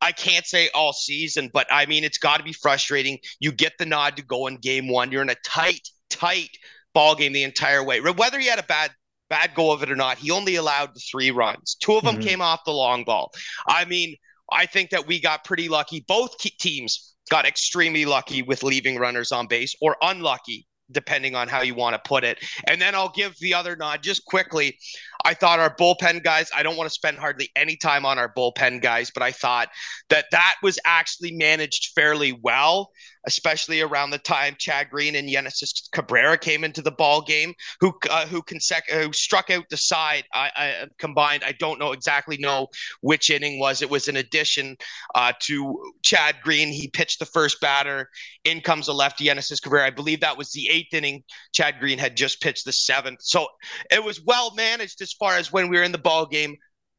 I 0.01 0.11
can't 0.11 0.45
say 0.45 0.69
all 0.73 0.93
season, 0.93 1.49
but 1.53 1.67
I 1.71 1.85
mean, 1.85 2.03
it's 2.03 2.17
got 2.17 2.37
to 2.37 2.43
be 2.43 2.53
frustrating. 2.53 3.19
You 3.39 3.51
get 3.51 3.73
the 3.77 3.85
nod 3.85 4.17
to 4.17 4.23
go 4.23 4.47
in 4.47 4.57
game 4.57 4.87
one. 4.89 5.11
You're 5.11 5.21
in 5.21 5.29
a 5.29 5.35
tight, 5.45 5.87
tight 6.09 6.49
ball 6.93 7.15
game 7.15 7.33
the 7.33 7.43
entire 7.43 7.83
way. 7.83 7.99
Whether 7.99 8.39
he 8.39 8.47
had 8.47 8.59
a 8.59 8.63
bad 8.63 8.91
bad 9.29 9.51
go 9.55 9.71
of 9.71 9.81
it 9.81 9.89
or 9.89 9.95
not, 9.95 10.17
he 10.17 10.29
only 10.29 10.55
allowed 10.55 10.91
three 11.09 11.31
runs. 11.31 11.75
Two 11.79 11.95
of 11.95 12.03
them 12.03 12.15
mm-hmm. 12.15 12.27
came 12.27 12.41
off 12.41 12.65
the 12.65 12.71
long 12.71 13.03
ball. 13.03 13.31
I 13.67 13.85
mean, 13.85 14.15
I 14.51 14.65
think 14.65 14.89
that 14.89 15.07
we 15.07 15.21
got 15.21 15.45
pretty 15.45 15.69
lucky. 15.69 16.03
Both 16.07 16.37
teams 16.37 17.15
got 17.29 17.45
extremely 17.45 18.05
lucky 18.05 18.41
with 18.41 18.61
leaving 18.61 18.97
runners 18.97 19.31
on 19.31 19.47
base 19.47 19.73
or 19.81 19.95
unlucky 20.01 20.67
depending 20.91 21.35
on 21.35 21.47
how 21.47 21.61
you 21.61 21.75
want 21.75 21.93
to 21.93 22.01
put 22.07 22.23
it. 22.23 22.39
And 22.67 22.81
then 22.81 22.95
I'll 22.95 23.11
give 23.11 23.35
the 23.39 23.53
other 23.53 23.75
nod 23.75 24.03
just 24.03 24.25
quickly. 24.25 24.77
I 25.23 25.33
thought 25.33 25.59
our 25.59 25.73
bullpen 25.75 26.23
guys, 26.23 26.49
I 26.55 26.63
don't 26.63 26.75
want 26.75 26.89
to 26.89 26.93
spend 26.93 27.17
hardly 27.17 27.49
any 27.55 27.75
time 27.75 28.05
on 28.05 28.17
our 28.17 28.31
bullpen 28.33 28.81
guys, 28.81 29.11
but 29.11 29.23
I 29.23 29.31
thought 29.31 29.69
that 30.09 30.25
that 30.31 30.55
was 30.61 30.79
actually 30.85 31.31
managed 31.31 31.91
fairly 31.95 32.33
well. 32.33 32.91
Especially 33.25 33.81
around 33.81 34.09
the 34.09 34.17
time 34.17 34.55
Chad 34.57 34.89
Green 34.89 35.15
and 35.15 35.29
Genesis 35.29 35.89
Cabrera 35.91 36.37
came 36.37 36.63
into 36.63 36.81
the 36.81 36.91
ball 36.91 37.21
game, 37.21 37.53
who 37.79 37.93
uh, 38.09 38.25
who, 38.25 38.41
consec- 38.41 38.89
who 38.89 39.13
struck 39.13 39.49
out 39.49 39.65
the 39.69 39.77
side 39.77 40.23
I, 40.33 40.51
I, 40.55 40.87
combined. 40.97 41.43
I 41.43 41.53
don't 41.53 41.79
know 41.79 41.91
exactly 41.91 42.37
know 42.37 42.67
which 43.01 43.29
inning 43.29 43.59
was. 43.59 43.81
It 43.81 43.89
was 43.89 44.07
an 44.07 44.17
addition 44.17 44.75
uh, 45.15 45.33
to 45.41 45.93
Chad 46.03 46.35
Green. 46.43 46.69
He 46.69 46.87
pitched 46.87 47.19
the 47.19 47.25
first 47.25 47.61
batter. 47.61 48.09
In 48.43 48.61
comes 48.61 48.87
a 48.87 48.93
lefty, 48.93 49.25
Genesis 49.25 49.59
Cabrera. 49.59 49.87
I 49.87 49.91
believe 49.91 50.21
that 50.21 50.37
was 50.37 50.51
the 50.51 50.67
eighth 50.69 50.93
inning. 50.93 51.23
Chad 51.53 51.79
Green 51.79 51.99
had 51.99 52.17
just 52.17 52.41
pitched 52.41 52.65
the 52.65 52.73
seventh, 52.73 53.19
so 53.21 53.47
it 53.91 54.03
was 54.03 54.21
well 54.21 54.53
managed 54.55 55.01
as 55.01 55.13
far 55.13 55.37
as 55.37 55.51
when 55.51 55.69
we 55.69 55.77
were 55.77 55.83
in 55.83 55.91
the 55.91 55.97
ball 55.97 56.25
game. 56.25 56.55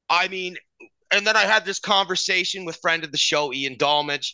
I 0.08 0.28
mean, 0.28 0.56
and 1.12 1.26
then 1.26 1.36
I 1.36 1.42
had 1.42 1.64
this 1.64 1.78
conversation 1.78 2.64
with 2.64 2.76
friend 2.76 3.04
of 3.04 3.12
the 3.12 3.18
show, 3.18 3.52
Ian 3.52 3.76
Dolmage. 3.76 4.32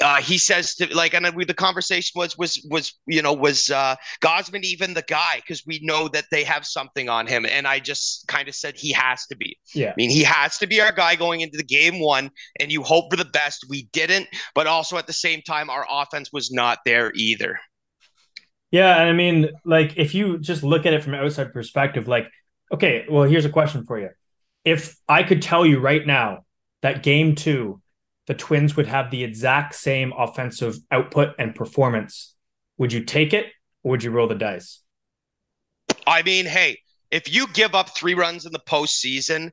Uh, 0.00 0.20
he 0.20 0.38
says 0.38 0.74
to 0.76 0.94
like, 0.94 1.14
and 1.14 1.34
we, 1.34 1.44
the 1.44 1.54
conversation 1.54 2.12
was 2.18 2.36
was 2.36 2.66
was 2.70 2.92
you 3.06 3.22
know 3.22 3.32
was 3.32 3.70
uh, 3.70 3.94
Gausman 4.20 4.64
even 4.64 4.94
the 4.94 5.02
guy 5.02 5.36
because 5.36 5.64
we 5.66 5.80
know 5.82 6.08
that 6.08 6.26
they 6.30 6.44
have 6.44 6.66
something 6.66 7.08
on 7.08 7.26
him, 7.26 7.46
and 7.46 7.66
I 7.66 7.78
just 7.78 8.26
kind 8.28 8.48
of 8.48 8.54
said 8.54 8.76
he 8.76 8.92
has 8.92 9.26
to 9.26 9.36
be. 9.36 9.56
Yeah, 9.74 9.90
I 9.90 9.94
mean 9.96 10.10
he 10.10 10.22
has 10.24 10.58
to 10.58 10.66
be 10.66 10.80
our 10.80 10.92
guy 10.92 11.14
going 11.14 11.40
into 11.40 11.56
the 11.56 11.64
game 11.64 12.00
one, 12.00 12.30
and 12.60 12.72
you 12.72 12.82
hope 12.82 13.10
for 13.10 13.16
the 13.16 13.24
best. 13.24 13.66
We 13.68 13.88
didn't, 13.92 14.28
but 14.54 14.66
also 14.66 14.98
at 14.98 15.06
the 15.06 15.12
same 15.12 15.42
time, 15.42 15.70
our 15.70 15.86
offense 15.88 16.30
was 16.32 16.50
not 16.50 16.80
there 16.84 17.12
either. 17.14 17.58
Yeah, 18.72 19.00
and 19.00 19.08
I 19.08 19.12
mean, 19.12 19.50
like 19.64 19.94
if 19.96 20.14
you 20.14 20.38
just 20.38 20.64
look 20.64 20.86
at 20.86 20.92
it 20.92 21.02
from 21.02 21.14
an 21.14 21.20
outside 21.20 21.52
perspective, 21.52 22.08
like, 22.08 22.28
okay, 22.72 23.06
well, 23.08 23.22
here's 23.22 23.44
a 23.44 23.50
question 23.50 23.84
for 23.86 23.98
you 23.98 24.10
if 24.66 24.96
I 25.08 25.22
could 25.22 25.40
tell 25.40 25.64
you 25.64 25.78
right 25.78 26.04
now 26.04 26.44
that 26.82 27.02
game 27.02 27.36
two, 27.36 27.80
the 28.26 28.34
Twins 28.34 28.76
would 28.76 28.88
have 28.88 29.10
the 29.10 29.22
exact 29.22 29.76
same 29.76 30.12
offensive 30.18 30.76
output 30.90 31.34
and 31.38 31.54
performance, 31.54 32.34
would 32.76 32.92
you 32.92 33.04
take 33.04 33.32
it 33.32 33.46
or 33.84 33.92
would 33.92 34.02
you 34.02 34.10
roll 34.10 34.26
the 34.26 34.34
dice? 34.34 34.82
I 36.06 36.22
mean, 36.22 36.46
hey, 36.46 36.80
if 37.12 37.32
you 37.32 37.46
give 37.52 37.76
up 37.76 37.96
three 37.96 38.14
runs 38.14 38.44
in 38.44 38.52
the 38.52 38.58
postseason, 38.58 39.52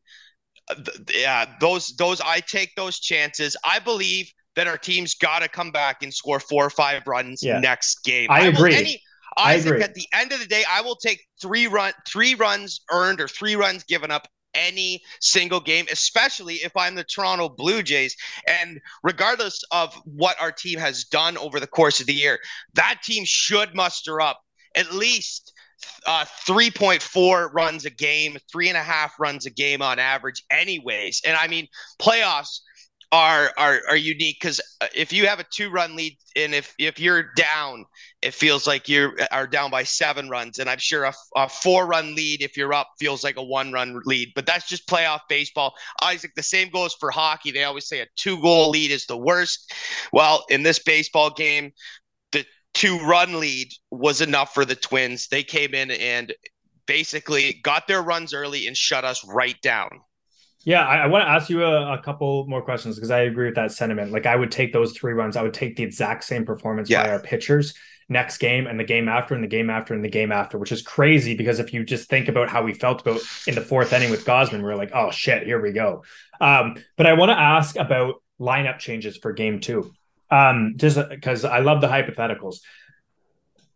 uh, 0.69 0.75
yeah, 1.13 1.45
those 1.61 1.95
those 1.97 2.19
I 2.19 2.39
take 2.39 2.73
those 2.75 2.99
chances. 2.99 3.55
I 3.63 3.77
believe 3.79 4.31
that 4.55 4.67
our 4.67 4.77
team's 4.77 5.13
got 5.13 5.39
to 5.39 5.47
come 5.47 5.71
back 5.71 6.01
and 6.01 6.11
score 6.11 6.39
four 6.39 6.65
or 6.65 6.69
five 6.71 7.03
runs 7.05 7.43
yeah. 7.43 7.59
next 7.59 8.03
game. 8.03 8.31
I, 8.31 8.41
I 8.41 8.45
agree. 8.47 8.75
Any, 8.75 9.01
I, 9.37 9.51
I 9.51 9.53
agree. 9.55 9.81
at 9.83 9.93
the 9.93 10.07
end 10.11 10.31
of 10.31 10.39
the 10.39 10.47
day, 10.47 10.63
I 10.67 10.81
will 10.81 10.95
take 10.95 11.23
three 11.39 11.67
run 11.67 11.93
three 12.07 12.33
runs 12.33 12.81
earned 12.91 13.21
or 13.21 13.27
three 13.27 13.55
runs 13.55 13.83
given 13.83 14.09
up 14.09 14.27
any 14.53 15.01
single 15.19 15.59
game, 15.59 15.85
especially 15.91 16.55
if 16.55 16.75
I'm 16.75 16.95
the 16.95 17.03
Toronto 17.03 17.49
Blue 17.49 17.83
Jays. 17.83 18.15
And 18.47 18.79
regardless 19.03 19.63
of 19.71 19.93
what 20.05 20.39
our 20.41 20.51
team 20.51 20.79
has 20.79 21.03
done 21.03 21.37
over 21.37 21.59
the 21.59 21.67
course 21.67 21.99
of 21.99 22.07
the 22.07 22.13
year, 22.13 22.39
that 22.73 23.01
team 23.03 23.23
should 23.25 23.75
muster 23.75 24.21
up 24.21 24.41
at 24.75 24.93
least 24.93 25.53
uh, 26.05 26.25
3.4 26.47 27.53
runs 27.53 27.85
a 27.85 27.89
game, 27.89 28.37
three 28.51 28.69
and 28.69 28.77
a 28.77 28.83
half 28.83 29.19
runs 29.19 29.45
a 29.45 29.49
game 29.49 29.81
on 29.81 29.99
average, 29.99 30.43
anyways. 30.51 31.21
And 31.25 31.35
I 31.35 31.47
mean, 31.47 31.67
playoffs 31.99 32.59
are 33.13 33.51
are 33.59 33.79
are 33.87 33.95
unique 33.95 34.37
because 34.41 34.59
uh, 34.81 34.87
if 34.95 35.13
you 35.13 35.27
have 35.27 35.39
a 35.39 35.45
two 35.53 35.69
run 35.69 35.95
lead 35.95 36.17
and 36.35 36.55
if 36.55 36.73
if 36.79 36.99
you're 36.99 37.31
down 37.35 37.85
it 38.23 38.33
feels 38.33 38.65
like 38.65 38.89
you 38.89 39.15
are 39.31 39.45
down 39.45 39.69
by 39.69 39.83
seven 39.83 40.29
runs. 40.29 40.57
And 40.57 40.67
i'm 40.67 40.79
sure 40.79 41.03
a, 41.03 41.13
a 41.35 41.47
four 41.47 41.85
run 41.85 42.15
lead 42.15 42.41
if 42.41 42.57
you're 42.57 42.73
up 42.73 42.87
feels 42.99 43.23
like 43.23 43.37
a 43.37 43.43
one 43.43 43.71
run 43.71 44.01
lead 44.05 44.31
but 44.33 44.47
that's 44.47 44.67
just 44.67 44.87
playoff 44.87 45.19
baseball. 45.29 45.75
Isaac 46.01 46.31
the 46.35 46.41
same 46.41 46.69
goes 46.69 46.95
for 46.95 47.11
hockey. 47.11 47.51
They 47.51 47.63
always 47.63 47.87
say 47.87 47.99
a 47.99 48.07
two 48.15 48.41
goal 48.41 48.71
lead 48.71 48.89
is 48.89 49.05
the 49.05 49.17
worst. 49.17 49.71
Well 50.11 50.43
in 50.49 50.63
this 50.63 50.79
baseball 50.79 51.29
game 51.29 51.71
the 52.31 52.45
two 52.73 52.97
run 52.97 53.39
lead 53.39 53.67
was 53.91 54.21
enough 54.21 54.55
for 54.55 54.65
the 54.65 54.75
twins. 54.75 55.27
They 55.27 55.43
came 55.43 55.75
in 55.75 55.91
and 55.91 56.33
basically 56.87 57.61
got 57.63 57.87
their 57.87 58.01
runs 58.01 58.33
early 58.33 58.65
and 58.65 58.75
shut 58.75 59.05
us 59.05 59.23
right 59.27 59.61
down 59.61 60.01
yeah, 60.63 60.85
I, 60.85 60.97
I 60.97 61.07
want 61.07 61.23
to 61.23 61.29
ask 61.29 61.49
you 61.49 61.63
a, 61.63 61.93
a 61.93 62.01
couple 62.01 62.45
more 62.47 62.61
questions 62.61 62.95
because 62.95 63.11
I 63.11 63.21
agree 63.21 63.47
with 63.47 63.55
that 63.55 63.71
sentiment. 63.71 64.11
Like, 64.11 64.25
I 64.25 64.35
would 64.35 64.51
take 64.51 64.73
those 64.73 64.93
three 64.93 65.13
runs. 65.13 65.35
I 65.35 65.43
would 65.43 65.53
take 65.53 65.75
the 65.75 65.83
exact 65.83 66.23
same 66.23 66.45
performance 66.45 66.89
yeah. 66.89 67.03
by 67.03 67.09
our 67.09 67.19
pitchers 67.19 67.73
next 68.09 68.37
game 68.37 68.67
and 68.67 68.79
the 68.79 68.83
game 68.83 69.07
after 69.07 69.33
and 69.33 69.43
the 69.43 69.47
game 69.47 69.69
after 69.69 69.93
and 69.93 70.03
the 70.03 70.09
game 70.09 70.31
after, 70.31 70.57
which 70.57 70.71
is 70.71 70.81
crazy 70.81 71.35
because 71.35 71.59
if 71.59 71.73
you 71.73 71.83
just 71.83 72.09
think 72.09 72.27
about 72.27 72.49
how 72.49 72.63
we 72.63 72.73
felt 72.73 73.01
about 73.01 73.21
in 73.47 73.55
the 73.55 73.61
fourth 73.61 73.93
inning 73.93 74.11
with 74.11 74.25
Gausman, 74.25 74.61
we 74.61 74.69
are 74.69 74.75
like, 74.75 74.91
oh 74.93 75.11
shit, 75.11 75.45
here 75.45 75.61
we 75.61 75.71
go. 75.71 76.03
Um, 76.39 76.75
but 76.97 77.07
I 77.07 77.13
want 77.13 77.29
to 77.29 77.39
ask 77.39 77.75
about 77.75 78.21
lineup 78.39 78.79
changes 78.79 79.17
for 79.17 79.31
game 79.33 79.59
two. 79.59 79.93
Um, 80.29 80.73
just 80.77 80.97
because 81.09 81.45
I 81.45 81.59
love 81.59 81.81
the 81.81 81.87
hypotheticals. 81.87 82.57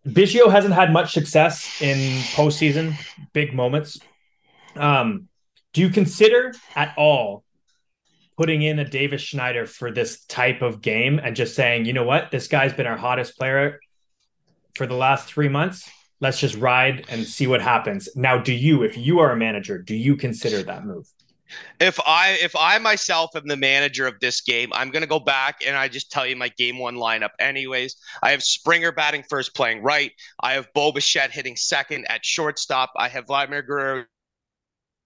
Biggio 0.06 0.50
hasn't 0.50 0.74
had 0.74 0.91
much 0.91 1.13
success 1.13 1.82
in 1.82 1.98
postseason, 2.34 2.96
big 3.34 3.53
moments. 3.53 4.00
Um, 4.75 5.27
do 5.77 5.84
you 5.84 5.89
consider 5.91 6.55
at 6.75 6.91
all 6.98 7.43
putting 8.36 8.63
in 8.63 8.79
a 8.79 8.84
Davis 8.84 9.22
Schneider 9.22 9.67
for 9.67 9.91
this 9.91 10.25
type 10.25 10.63
of 10.63 10.81
game 10.81 11.19
and 11.24 11.36
just 11.36 11.53
saying, 11.53 11.86
you 11.86 11.93
know 11.93 12.03
what, 12.03 12.31
this 12.31 12.48
guy's 12.48 12.74
been 12.74 12.88
our 12.88 12.98
hottest 12.98 13.38
player 13.38 13.79
for 14.74 14.88
the 14.88 14.96
last 14.96 15.27
three 15.27 15.50
months? 15.50 15.88
Let's 16.19 16.39
just 16.39 16.55
ride 16.55 17.05
and 17.10 17.24
see 17.24 17.46
what 17.46 17.62
happens. 17.62 18.10
Now, 18.15 18.39
do 18.39 18.53
you, 18.53 18.81
if 18.81 18.98
you 18.98 19.19
are 19.19 19.31
a 19.31 19.38
manager, 19.38 19.77
do 19.77 19.93
you 19.93 20.15
consider 20.15 20.63
that 20.63 20.84
move? 20.84 21.05
If 21.79 22.00
I 22.07 22.39
if 22.41 22.55
I 22.55 22.79
myself 22.79 23.36
am 23.36 23.48
the 23.48 23.55
manager 23.55 24.07
of 24.07 24.19
this 24.19 24.41
game, 24.41 24.72
I'm 24.74 24.89
gonna 24.89 25.05
go 25.05 25.19
back 25.19 25.60
and 25.65 25.77
I 25.77 25.88
just 25.89 26.12
tell 26.12 26.25
you 26.25 26.36
my 26.36 26.50
game 26.57 26.79
one 26.79 26.96
lineup. 26.96 27.29
Anyways, 27.39 27.98
I 28.24 28.31
have 28.31 28.41
Springer 28.41 28.91
batting 28.91 29.24
first, 29.29 29.55
playing 29.55 29.84
right. 29.84 30.12
I 30.41 30.53
have 30.53 30.67
Bo 30.74 30.91
hitting 30.91 31.55
second 31.55 32.07
at 32.10 32.25
shortstop. 32.25 32.91
I 32.98 33.10
have 33.10 33.27
Vladimir 33.27 33.62
Guerrero 33.62 34.05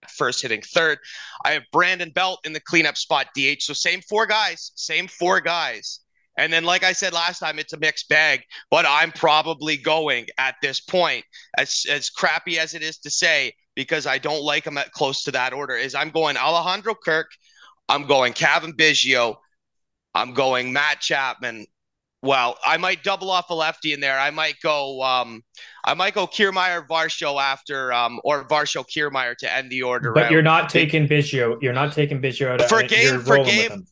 first 0.10 0.42
hitting 0.42 0.62
third. 0.62 1.00
I 1.46 1.52
have 1.52 1.64
Brandon 1.72 2.10
Belt 2.10 2.40
in 2.46 2.54
the 2.54 2.60
cleanup 2.60 2.98
spot 2.98 3.28
DH. 3.36 3.62
So 3.62 3.74
same 3.74 4.02
four 4.02 4.26
guys, 4.26 4.72
same 4.76 5.08
four 5.08 5.42
guys. 5.42 6.00
And 6.38 6.52
then, 6.52 6.64
like 6.64 6.84
I 6.84 6.94
said 6.94 7.14
last 7.14 7.40
time, 7.40 7.60
it's 7.60 7.74
a 7.74 7.80
mixed 7.80 8.08
bag, 8.08 8.44
but 8.70 8.86
I'm 8.88 9.12
probably 9.12 9.78
going 9.78 10.28
at 10.38 10.56
this 10.62 10.80
point, 10.80 11.26
as, 11.58 11.86
as 11.90 12.10
crappy 12.10 12.58
as 12.58 12.74
it 12.74 12.82
is 12.82 12.98
to 13.00 13.10
say, 13.10 13.54
because 13.76 14.08
I 14.08 14.18
don't 14.18 14.44
like 14.44 14.64
them 14.64 14.78
at 14.78 14.92
close 14.92 15.24
to 15.24 15.32
that 15.32 15.54
order, 15.54 15.76
is 15.76 15.94
I'm 15.94 16.10
going 16.10 16.38
Alejandro 16.38 16.96
Kirk, 16.96 17.30
I'm 17.90 18.08
going 18.08 18.34
Cavan 18.34 18.74
Biggio, 18.74 19.36
I'm 20.14 20.34
going 20.34 20.72
Matt 20.72 21.02
Chapman, 21.02 21.66
well, 22.24 22.58
I 22.66 22.78
might 22.78 23.04
double 23.04 23.32
off 23.32 23.50
a 23.50 23.56
lefty 23.56 23.94
in 23.94 24.00
there. 24.00 24.20
I 24.20 24.30
might 24.30 24.60
go. 24.62 25.02
Um, 25.02 25.44
I 25.84 25.96
might 25.96 26.14
go 26.14 26.28
Kiermaier 26.28 26.88
Varsho 26.88 27.42
after, 27.42 27.92
um, 27.92 28.20
or 28.24 28.48
Varsho 28.48 28.86
Kiermaier 28.86 29.36
to 29.38 29.52
end 29.52 29.72
the 29.72 29.82
order. 29.82 30.12
But 30.12 30.26
out. 30.26 30.32
you're 30.32 30.44
not 30.44 30.70
taking 30.70 31.08
Biggio. 31.08 31.60
You're 31.62 31.74
not 31.74 31.94
taking 31.94 32.22
Biggio 32.22 32.62
out 32.62 32.70
for 32.70 32.84
game 32.84 33.22
for 33.22 33.44
game 33.44 33.88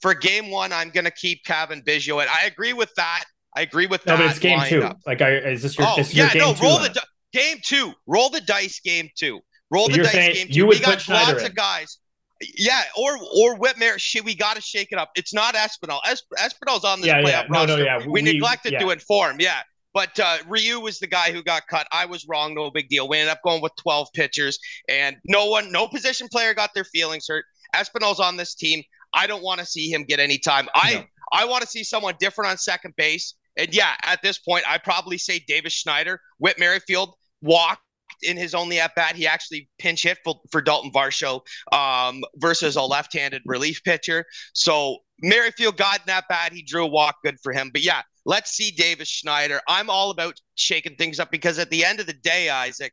for 0.00 0.14
game 0.14 0.50
one. 0.50 0.72
I'm 0.72 0.90
going 0.90 1.04
to 1.04 1.10
keep 1.10 1.44
Cavan 1.44 1.82
Biggio. 1.82 2.22
And 2.22 2.30
I 2.30 2.46
agree 2.46 2.72
with 2.72 2.94
that. 2.96 3.24
I 3.54 3.62
agree 3.62 3.86
with 3.86 4.04
no, 4.06 4.12
that. 4.12 4.18
No, 4.18 4.26
but 4.26 4.30
it's 4.30 4.40
game 4.40 4.60
two. 4.66 4.88
Like, 5.06 5.20
I, 5.20 5.36
is 5.36 5.62
this 5.62 5.78
your? 5.78 5.86
Oh, 5.86 5.96
this 5.96 6.14
yeah, 6.14 6.30
no. 6.34 6.54
roll 6.54 6.78
the 6.78 6.98
game 7.32 7.58
two. 7.62 7.92
Roll 8.06 8.30
the 8.30 8.40
dice. 8.40 8.80
Game 8.80 9.10
two. 9.16 9.40
Roll 9.70 9.88
so 9.90 9.96
the 9.96 10.02
dice. 10.04 10.12
Game 10.12 10.48
two. 10.50 10.66
we 10.66 10.80
got 10.80 11.06
lots 11.08 11.40
in. 11.40 11.46
of 11.46 11.54
guys. 11.54 11.98
Yeah, 12.40 12.82
or 12.96 13.16
or 13.16 13.56
Whitmer. 13.56 13.98
Shit, 13.98 14.24
we 14.24 14.34
got 14.34 14.56
to 14.56 14.62
shake 14.62 14.88
it 14.90 14.98
up. 14.98 15.10
It's 15.14 15.32
not 15.32 15.54
Espinal. 15.54 16.00
Es- 16.04 16.22
Espinal's 16.38 16.84
on 16.84 17.00
this 17.00 17.08
yeah, 17.08 17.22
playoff 17.22 17.26
yeah. 17.26 17.46
No, 17.48 17.58
roster. 17.60 17.76
No, 17.76 17.84
yeah. 17.84 17.98
We, 17.98 18.06
we 18.06 18.22
neglected 18.22 18.72
yeah. 18.72 18.80
to 18.80 18.90
inform. 18.90 19.36
Yeah, 19.38 19.60
but 19.94 20.18
uh, 20.18 20.38
Ryu 20.48 20.80
was 20.80 20.98
the 20.98 21.06
guy 21.06 21.32
who 21.32 21.42
got 21.42 21.62
cut. 21.68 21.86
I 21.92 22.04
was 22.06 22.26
wrong. 22.28 22.54
No 22.54 22.70
big 22.70 22.88
deal. 22.88 23.08
We 23.08 23.18
ended 23.18 23.30
up 23.30 23.40
going 23.44 23.62
with 23.62 23.72
12 23.80 24.08
pitchers, 24.12 24.58
and 24.88 25.16
no 25.24 25.46
one, 25.46 25.70
no 25.70 25.86
position 25.86 26.28
player 26.30 26.52
got 26.52 26.70
their 26.74 26.84
feelings 26.84 27.26
hurt. 27.28 27.44
Espinal's 27.74 28.20
on 28.20 28.36
this 28.36 28.54
team. 28.54 28.82
I 29.14 29.28
don't 29.28 29.42
want 29.42 29.60
to 29.60 29.66
see 29.66 29.90
him 29.90 30.02
get 30.02 30.18
any 30.18 30.38
time. 30.38 30.68
I 30.74 30.94
no. 30.94 31.04
I 31.32 31.44
want 31.44 31.62
to 31.62 31.68
see 31.68 31.84
someone 31.84 32.14
different 32.18 32.50
on 32.50 32.58
second 32.58 32.94
base. 32.96 33.34
And 33.56 33.72
yeah, 33.72 33.94
at 34.02 34.20
this 34.22 34.38
point, 34.38 34.64
I 34.68 34.78
probably 34.78 35.16
say 35.18 35.38
Davis 35.46 35.72
Schneider, 35.72 36.20
Whit 36.38 36.58
Merrifield 36.58 37.14
walk 37.40 37.78
in 38.22 38.36
his 38.36 38.54
only 38.54 38.80
at 38.80 38.94
bat. 38.94 39.16
He 39.16 39.26
actually 39.26 39.68
pinch 39.78 40.02
hit 40.02 40.18
for, 40.24 40.40
for 40.50 40.62
Dalton 40.62 40.92
Varsho 40.92 41.40
um, 41.72 42.22
versus 42.36 42.76
a 42.76 42.82
left-handed 42.82 43.42
relief 43.44 43.82
pitcher. 43.84 44.24
So 44.52 44.98
Merrifield 45.22 45.76
got 45.76 46.00
in 46.00 46.06
that 46.06 46.24
bat. 46.28 46.52
He 46.52 46.62
drew 46.62 46.84
a 46.84 46.88
walk. 46.88 47.16
Good 47.22 47.38
for 47.42 47.52
him. 47.52 47.70
But 47.72 47.82
yeah, 47.82 48.02
let's 48.24 48.50
see 48.50 48.70
Davis 48.70 49.08
Schneider. 49.08 49.60
I'm 49.68 49.90
all 49.90 50.10
about 50.10 50.40
shaking 50.54 50.96
things 50.96 51.20
up 51.20 51.30
because 51.30 51.58
at 51.58 51.70
the 51.70 51.84
end 51.84 52.00
of 52.00 52.06
the 52.06 52.12
day, 52.14 52.48
Isaac, 52.48 52.92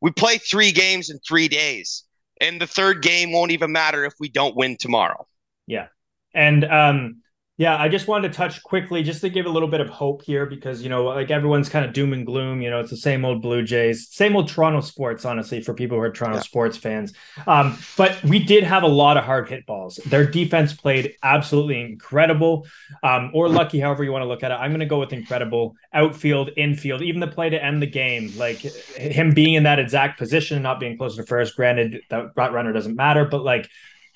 we 0.00 0.10
play 0.10 0.38
three 0.38 0.72
games 0.72 1.10
in 1.10 1.18
three 1.18 1.48
days, 1.48 2.04
and 2.40 2.60
the 2.60 2.66
third 2.66 3.02
game 3.02 3.32
won't 3.32 3.50
even 3.50 3.70
matter 3.70 4.04
if 4.04 4.14
we 4.18 4.28
don't 4.28 4.56
win 4.56 4.76
tomorrow. 4.78 5.26
Yeah, 5.66 5.88
and 6.34 6.64
um, 6.64 7.22
Yeah, 7.60 7.76
I 7.76 7.90
just 7.90 8.08
wanted 8.08 8.32
to 8.32 8.34
touch 8.38 8.62
quickly 8.62 9.02
just 9.02 9.20
to 9.20 9.28
give 9.28 9.44
a 9.44 9.50
little 9.50 9.68
bit 9.68 9.82
of 9.82 9.90
hope 9.90 10.22
here 10.22 10.46
because, 10.46 10.82
you 10.82 10.88
know, 10.88 11.04
like 11.04 11.30
everyone's 11.30 11.68
kind 11.68 11.84
of 11.84 11.92
doom 11.92 12.14
and 12.14 12.24
gloom. 12.24 12.62
You 12.62 12.70
know, 12.70 12.80
it's 12.80 12.88
the 12.88 12.96
same 12.96 13.22
old 13.22 13.42
Blue 13.42 13.62
Jays, 13.62 14.08
same 14.08 14.34
old 14.34 14.48
Toronto 14.48 14.80
sports, 14.80 15.26
honestly, 15.26 15.60
for 15.60 15.74
people 15.74 15.98
who 15.98 16.02
are 16.02 16.10
Toronto 16.10 16.38
yeah. 16.38 16.42
sports 16.42 16.78
fans. 16.78 17.12
Um, 17.46 17.76
but 17.98 18.24
we 18.24 18.38
did 18.38 18.64
have 18.64 18.82
a 18.82 18.88
lot 18.88 19.18
of 19.18 19.24
hard 19.24 19.46
hit 19.50 19.66
balls. 19.66 19.96
Their 20.06 20.24
defense 20.24 20.72
played 20.72 21.16
absolutely 21.22 21.82
incredible 21.82 22.66
um, 23.02 23.30
or 23.34 23.46
lucky, 23.46 23.78
however 23.78 24.04
you 24.04 24.10
want 24.10 24.22
to 24.22 24.28
look 24.28 24.42
at 24.42 24.52
it. 24.52 24.54
I'm 24.54 24.70
going 24.70 24.80
to 24.80 24.86
go 24.86 24.98
with 24.98 25.12
incredible 25.12 25.76
outfield, 25.92 26.48
infield, 26.56 27.02
even 27.02 27.20
the 27.20 27.26
play 27.26 27.50
to 27.50 27.62
end 27.62 27.82
the 27.82 27.86
game, 27.86 28.32
like 28.38 28.56
him 28.56 29.34
being 29.34 29.52
in 29.52 29.64
that 29.64 29.78
exact 29.78 30.18
position, 30.18 30.56
and 30.56 30.62
not 30.62 30.80
being 30.80 30.96
close 30.96 31.14
to 31.16 31.24
first. 31.24 31.56
Granted, 31.56 32.00
that 32.08 32.34
runner 32.34 32.72
doesn't 32.72 32.96
matter, 32.96 33.26
but 33.26 33.44
like 33.44 33.68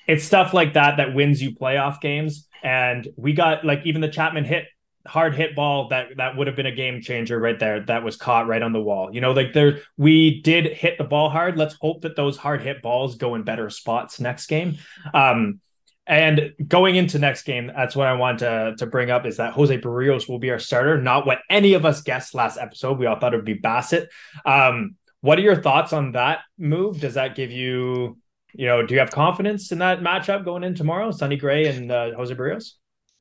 it's 0.07 0.23
stuff 0.23 0.53
like 0.53 0.73
that 0.73 0.97
that 0.97 1.13
wins 1.13 1.41
you 1.41 1.51
playoff 1.51 2.01
games. 2.01 2.47
And 2.63 3.07
we 3.15 3.33
got 3.33 3.65
like 3.65 3.81
even 3.85 4.01
the 4.01 4.09
Chapman 4.09 4.45
hit 4.45 4.65
hard 5.07 5.35
hit 5.35 5.55
ball 5.55 5.89
that 5.89 6.07
that 6.17 6.35
would 6.35 6.47
have 6.47 6.55
been 6.55 6.65
a 6.65 6.71
game 6.71 6.99
changer 6.99 7.39
right 7.39 7.59
there 7.59 7.81
that 7.81 8.03
was 8.03 8.15
caught 8.15 8.47
right 8.47 8.61
on 8.61 8.73
the 8.73 8.81
wall. 8.81 9.13
You 9.13 9.21
know 9.21 9.33
like 9.33 9.53
there 9.53 9.79
we 9.97 10.41
did 10.41 10.65
hit 10.65 10.97
the 10.97 11.03
ball 11.03 11.29
hard. 11.29 11.57
Let's 11.57 11.75
hope 11.75 12.01
that 12.01 12.15
those 12.15 12.37
hard 12.37 12.61
hit 12.61 12.81
balls 12.81 13.15
go 13.15 13.35
in 13.35 13.43
better 13.43 13.69
spots 13.69 14.19
next 14.19 14.47
game. 14.47 14.77
Um 15.13 15.59
and 16.07 16.53
going 16.67 16.95
into 16.95 17.17
next 17.17 17.45
game 17.45 17.71
that's 17.75 17.95
what 17.95 18.05
i 18.05 18.13
want 18.13 18.37
to 18.37 18.75
to 18.77 18.85
bring 18.85 19.09
up 19.09 19.25
is 19.25 19.37
that 19.37 19.53
jose 19.53 19.75
berrios 19.79 20.29
will 20.29 20.37
be 20.37 20.51
our 20.51 20.59
starter 20.59 21.01
not 21.01 21.25
what 21.25 21.39
any 21.49 21.73
of 21.73 21.83
us 21.83 22.03
guessed 22.03 22.35
last 22.35 22.59
episode. 22.59 22.99
We 22.99 23.07
all 23.07 23.19
thought 23.19 23.33
it 23.33 23.37
would 23.37 23.43
be 23.43 23.59
bassitt. 23.59 24.09
Um 24.45 24.97
what 25.21 25.39
are 25.39 25.41
your 25.41 25.59
thoughts 25.59 25.91
on 25.93 26.11
that 26.11 26.41
move? 26.59 26.99
Does 26.99 27.15
that 27.15 27.33
give 27.33 27.49
you 27.49 28.19
you 28.57 28.65
know, 28.65 28.85
do 28.85 28.93
you 28.93 28.99
have 28.99 29.11
confidence 29.11 29.71
in 29.71 29.79
that 29.79 30.01
matchup 30.01 30.45
going 30.45 30.63
in 30.63 30.75
tomorrow, 30.75 31.11
Sonny 31.11 31.37
Gray 31.37 31.67
and 31.67 31.91
uh, 31.91 32.11
Jose 32.15 32.33
Berrios? 32.33 32.73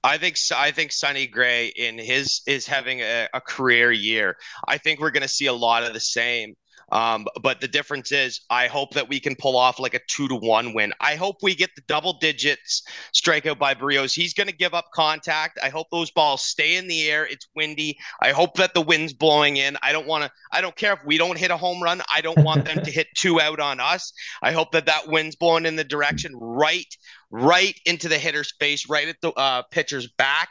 I 0.02 0.18
think 0.18 0.36
I 0.54 0.70
think 0.70 0.92
Sonny 0.92 1.26
Gray 1.26 1.68
in 1.68 1.98
his 1.98 2.42
is 2.46 2.66
having 2.66 3.00
a, 3.00 3.26
a 3.32 3.40
career 3.40 3.90
year. 3.90 4.36
I 4.68 4.76
think 4.76 5.00
we're 5.00 5.10
going 5.10 5.22
to 5.22 5.28
see 5.28 5.46
a 5.46 5.52
lot 5.52 5.82
of 5.82 5.94
the 5.94 6.00
same. 6.00 6.54
Um, 6.92 7.26
but 7.42 7.60
the 7.60 7.68
difference 7.68 8.12
is, 8.12 8.40
I 8.50 8.66
hope 8.66 8.92
that 8.94 9.08
we 9.08 9.20
can 9.20 9.34
pull 9.36 9.56
off 9.56 9.78
like 9.78 9.94
a 9.94 10.00
two 10.08 10.28
to 10.28 10.36
one 10.36 10.74
win. 10.74 10.92
I 11.00 11.14
hope 11.14 11.36
we 11.42 11.54
get 11.54 11.70
the 11.74 11.82
double 11.88 12.14
digits 12.14 12.82
strikeout 13.14 13.58
by 13.58 13.74
Berrios. 13.74 14.14
He's 14.14 14.34
going 14.34 14.48
to 14.48 14.54
give 14.54 14.74
up 14.74 14.86
contact. 14.94 15.58
I 15.62 15.68
hope 15.68 15.86
those 15.90 16.10
balls 16.10 16.42
stay 16.42 16.76
in 16.76 16.88
the 16.88 17.08
air. 17.08 17.26
It's 17.26 17.48
windy. 17.56 17.98
I 18.22 18.32
hope 18.32 18.54
that 18.56 18.74
the 18.74 18.80
wind's 18.80 19.12
blowing 19.12 19.56
in. 19.56 19.76
I 19.82 19.92
don't 19.92 20.06
want 20.06 20.24
to. 20.24 20.30
I 20.52 20.60
don't 20.60 20.76
care 20.76 20.92
if 20.92 21.00
we 21.04 21.18
don't 21.18 21.38
hit 21.38 21.50
a 21.50 21.56
home 21.56 21.82
run. 21.82 22.02
I 22.12 22.20
don't 22.20 22.38
want 22.44 22.64
them 22.64 22.82
to 22.84 22.90
hit 22.90 23.08
two 23.16 23.40
out 23.40 23.60
on 23.60 23.80
us. 23.80 24.12
I 24.42 24.52
hope 24.52 24.72
that 24.72 24.86
that 24.86 25.08
wind's 25.08 25.36
blowing 25.36 25.66
in 25.66 25.76
the 25.76 25.84
direction 25.84 26.32
right, 26.36 26.86
right 27.30 27.78
into 27.86 28.08
the 28.08 28.18
hitter's 28.18 28.52
face, 28.60 28.88
right 28.88 29.08
at 29.08 29.20
the 29.20 29.32
uh, 29.32 29.62
pitcher's 29.70 30.08
back 30.18 30.48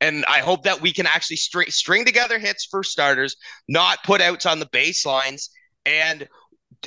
and 0.00 0.24
I 0.24 0.40
hope 0.40 0.64
that 0.64 0.80
we 0.80 0.92
can 0.92 1.06
actually 1.06 1.36
string 1.36 1.70
string 1.70 2.04
together 2.04 2.40
hits 2.40 2.64
for 2.64 2.82
starters, 2.82 3.36
not 3.68 4.02
put 4.02 4.20
outs 4.20 4.46
on 4.46 4.58
the 4.58 4.66
baselines, 4.66 5.48
and 5.86 6.28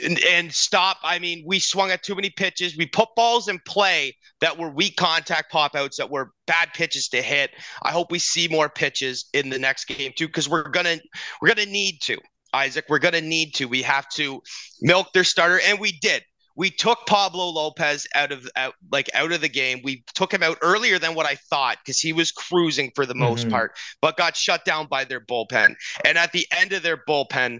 and, 0.03 0.19
and 0.25 0.53
stop. 0.53 0.97
I 1.03 1.19
mean, 1.19 1.43
we 1.45 1.59
swung 1.59 1.91
at 1.91 2.03
too 2.03 2.15
many 2.15 2.29
pitches. 2.29 2.75
We 2.75 2.85
put 2.85 3.09
balls 3.15 3.47
in 3.47 3.59
play 3.65 4.15
that 4.41 4.57
were 4.57 4.69
weak 4.69 4.97
contact 4.97 5.51
pop 5.51 5.75
outs 5.75 5.97
that 5.97 6.09
were 6.09 6.31
bad 6.47 6.69
pitches 6.73 7.07
to 7.09 7.21
hit. 7.21 7.51
I 7.83 7.91
hope 7.91 8.11
we 8.11 8.19
see 8.19 8.47
more 8.47 8.67
pitches 8.69 9.25
in 9.33 9.49
the 9.49 9.59
next 9.59 9.85
game 9.85 10.11
too, 10.17 10.27
because 10.27 10.49
we're 10.49 10.69
gonna 10.69 10.97
we're 11.41 11.49
gonna 11.49 11.65
need 11.65 12.01
to. 12.03 12.17
Isaac, 12.53 12.85
we're 12.89 12.99
gonna 12.99 13.21
need 13.21 13.53
to. 13.55 13.65
We 13.65 13.81
have 13.83 14.07
to 14.15 14.41
milk 14.81 15.13
their 15.13 15.23
starter, 15.23 15.59
and 15.65 15.79
we 15.79 15.93
did 15.93 16.23
we 16.55 16.69
took 16.69 17.05
Pablo 17.05 17.50
Lopez 17.50 18.07
out 18.15 18.31
of 18.31 18.47
out, 18.55 18.74
like 18.91 19.09
out 19.13 19.31
of 19.31 19.41
the 19.41 19.50
game. 19.50 19.81
We 19.83 20.03
took 20.13 20.33
him 20.33 20.43
out 20.43 20.57
earlier 20.62 20.97
than 21.00 21.15
what 21.15 21.25
I 21.25 21.35
thought 21.35 21.77
because 21.83 22.00
he 22.00 22.13
was 22.13 22.31
cruising 22.31 22.91
for 22.95 23.05
the 23.05 23.15
most 23.15 23.41
mm-hmm. 23.41 23.51
part, 23.51 23.75
but 24.01 24.17
got 24.17 24.35
shut 24.35 24.65
down 24.65 24.88
by 24.88 25.03
their 25.03 25.19
bullpen. 25.19 25.75
And 26.05 26.17
at 26.17 26.31
the 26.31 26.47
end 26.51 26.74
of 26.74 26.83
their 26.83 26.97
bullpen, 26.97 27.59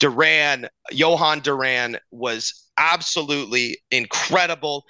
Duran, 0.00 0.68
Jhoan 0.92 1.42
Duran 1.42 1.98
was 2.10 2.70
absolutely 2.76 3.78
incredible. 3.90 4.84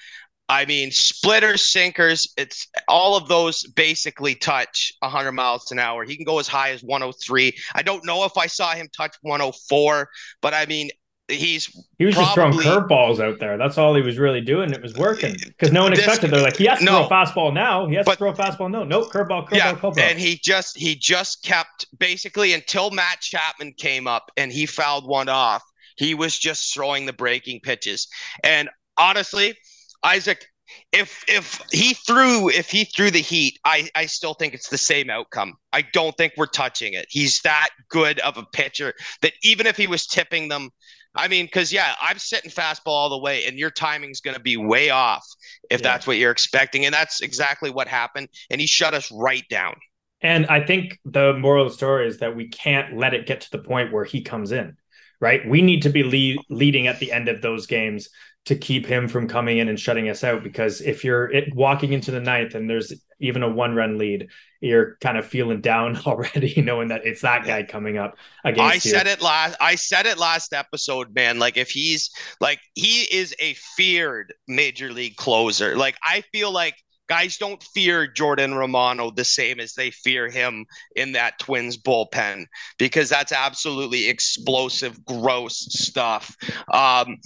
I 0.49 0.67
mean, 0.67 0.91
splitters, 0.91 1.67
sinkers, 1.67 2.33
it's 2.37 2.69
all 2.89 3.17
of 3.17 3.29
those 3.29 3.63
basically 3.69 4.35
touch 4.35 4.93
100 4.99 5.33
miles 5.33 5.71
an 5.73 5.79
hour. 5.79 6.05
He 6.05 6.17
can 6.17 6.25
go 6.25 6.39
as 6.39 6.49
high 6.49 6.71
as 6.71 6.83
103. 6.83 7.57
I 7.75 7.83
don't 7.83 8.05
know 8.05 8.25
if 8.25 8.37
I 8.37 8.47
saw 8.47 8.75
him 8.75 8.89
touch 8.95 9.17
104, 9.23 10.09
but 10.43 10.53
I 10.53 10.67
mean, 10.67 10.91
he's 11.29 11.67
he 11.99 12.05
was 12.05 12.15
probably, 12.15 12.25
just 12.25 12.63
throwing 12.65 12.87
curveballs 12.89 13.21
out 13.21 13.39
there. 13.39 13.57
That's 13.57 13.79
all 13.79 13.95
he 13.95 14.03
was 14.03 14.19
really 14.19 14.41
doing. 14.41 14.73
It 14.73 14.83
was 14.83 14.95
working 14.95 15.37
because 15.47 15.73
no 15.73 15.83
one 15.83 15.93
expected. 15.93 16.31
They're 16.31 16.43
like, 16.43 16.57
he 16.57 16.67
has 16.67 16.81
to 16.81 16.85
no, 16.85 17.07
throw 17.07 17.19
a 17.19 17.25
fastball 17.25 17.55
now. 17.55 17.87
He 17.87 17.95
has 17.95 18.05
but, 18.05 18.13
to 18.13 18.19
throw 18.19 18.31
a 18.31 18.35
fastball. 18.35 18.71
No, 18.71 18.85
no 18.85 19.03
curveball, 19.05 19.49
curveball, 19.49 19.57
yeah, 19.57 19.75
curveball. 19.75 19.99
And 19.99 20.19
he 20.19 20.39
just 20.43 20.77
he 20.77 20.95
just 20.95 21.43
kept 21.45 21.87
basically 21.99 22.53
until 22.53 22.91
Matt 22.91 23.21
Chapman 23.21 23.75
came 23.79 24.07
up 24.07 24.31
and 24.37 24.53
he 24.53 24.67
fouled 24.67 25.07
one 25.07 25.29
off. 25.29 25.63
He 25.97 26.15
was 26.15 26.39
just 26.39 26.73
throwing 26.73 27.07
the 27.07 27.13
breaking 27.13 27.61
pitches. 27.61 28.09
And 28.43 28.69
honestly, 28.97 29.55
Isaac, 30.03 30.47
if 30.93 31.25
if 31.29 31.61
he 31.71 31.95
threw 31.95 32.49
if 32.49 32.71
he 32.71 32.85
threw 32.85 33.11
the 33.11 33.21
heat, 33.21 33.59
I 33.65 33.89
I 33.95 34.07
still 34.07 34.35
think 34.35 34.55
it's 34.55 34.69
the 34.69 34.79
same 34.79 35.11
outcome. 35.11 35.55
I 35.73 35.83
don't 35.93 36.17
think 36.17 36.35
we're 36.37 36.47
touching 36.47 36.95
it. 36.95 37.07
He's 37.09 37.41
that 37.43 37.69
good 37.89 38.19
of 38.21 38.37
a 38.37 38.47
pitcher 38.53 38.95
that 39.21 39.35
even 39.43 39.67
if 39.67 39.77
he 39.77 39.87
was 39.87 40.07
tipping 40.07 40.49
them 40.49 40.71
I 41.15 41.29
mean, 41.29 41.47
because 41.47 41.73
yeah, 41.73 41.95
I'm 42.01 42.19
sitting 42.19 42.51
fastball 42.51 42.89
all 42.89 43.11
the 43.11 43.19
way, 43.19 43.47
and 43.47 43.59
your 43.59 43.71
timing's 43.71 44.21
going 44.21 44.37
to 44.37 44.43
be 44.43 44.57
way 44.57 44.91
off 44.91 45.27
if 45.71 45.81
yeah. 45.81 45.89
that's 45.89 46.07
what 46.07 46.17
you're 46.17 46.31
expecting, 46.31 46.85
and 46.87 46.95
that's 46.95 47.21
exactly 47.21 47.71
what 47.71 47.89
happened. 47.89 48.29
And 48.51 48.61
he 48.61 48.67
shut 48.67 48.95
us 48.95 49.11
right 49.13 49.45
down. 49.51 49.75
And 50.23 50.47
I 50.47 50.65
think 50.65 50.99
the 51.05 51.35
moral 51.35 51.67
of 51.67 51.73
the 51.73 51.77
story 51.77 52.07
is 52.07 52.19
that 52.19 52.37
we 52.37 52.49
can't 52.49 52.97
let 52.97 53.13
it 53.13 53.27
get 53.27 53.43
to 53.43 53.51
the 53.51 53.59
point 53.59 53.93
where 53.93 54.05
he 54.05 54.23
comes 54.23 54.53
in, 54.53 54.77
right? 55.21 55.47
We 55.47 55.63
need 55.63 55.83
to 55.83 55.91
be 55.91 56.05
lead, 56.05 56.39
leading 56.49 56.87
at 56.87 57.01
the 57.01 57.13
end 57.13 57.29
of 57.29 57.43
those 57.43 57.67
games 57.67 58.09
to 58.45 58.57
keep 58.57 58.87
him 58.87 59.07
from 59.07 59.29
coming 59.29 59.59
in 59.59 59.69
and 59.69 59.79
shutting 59.79 60.09
us 60.09 60.25
out. 60.25 60.43
Because 60.43 60.81
if 60.81 61.05
you're 61.05 61.31
it, 61.31 61.55
walking 61.55 61.93
into 61.93 62.11
the 62.11 62.21
ninth 62.21 62.55
and 62.55 62.69
there's 62.69 62.93
even 63.21 63.43
a 63.43 63.49
one 63.49 63.75
run 63.75 63.99
lead, 63.99 64.29
you're 64.61 64.97
kind 65.01 65.17
of 65.17 65.27
feeling 65.27 65.61
down 65.61 65.97
already, 66.07 66.61
knowing 66.63 66.89
that 66.89 67.07
it's 67.07 67.23
that 67.23 67.45
guy 67.45 67.63
coming 67.63 67.99
up 67.99 68.17
against 68.45 68.75
I 68.75 68.79
said 68.79 69.07
it 69.07 69.23
last. 69.23 69.57
I 69.61 69.77
said 69.77 70.07
it 70.07 70.19
last 70.19 70.53
episode, 70.53 71.15
man. 71.15 71.39
Like 71.39 71.57
if 71.57 71.71
he's 71.71 72.11
like 72.41 72.61
he 72.75 73.03
is 73.13 73.35
a 73.39 73.55
feared 73.77 74.35
major 74.49 74.93
league 74.93 75.17
closer. 75.17 75.77
Like 75.77 75.97
I 76.03 76.23
feel 76.33 76.51
like 76.51 76.75
guys 77.09 77.37
don't 77.37 77.63
fear 77.75 78.07
Jordan 78.07 78.55
Romano 78.55 79.11
the 79.11 79.25
same 79.25 79.61
as 79.61 79.75
they 79.75 79.91
fear 79.91 80.31
him 80.31 80.65
in 80.97 81.13
that 81.13 81.39
Twins 81.39 81.77
bullpen 81.77 82.47
because 82.79 83.11
that's 83.11 83.33
absolutely 83.33 84.09
explosive, 84.09 85.05
gross 85.05 85.59
stuff. 85.71 86.35
Um, 86.73 87.19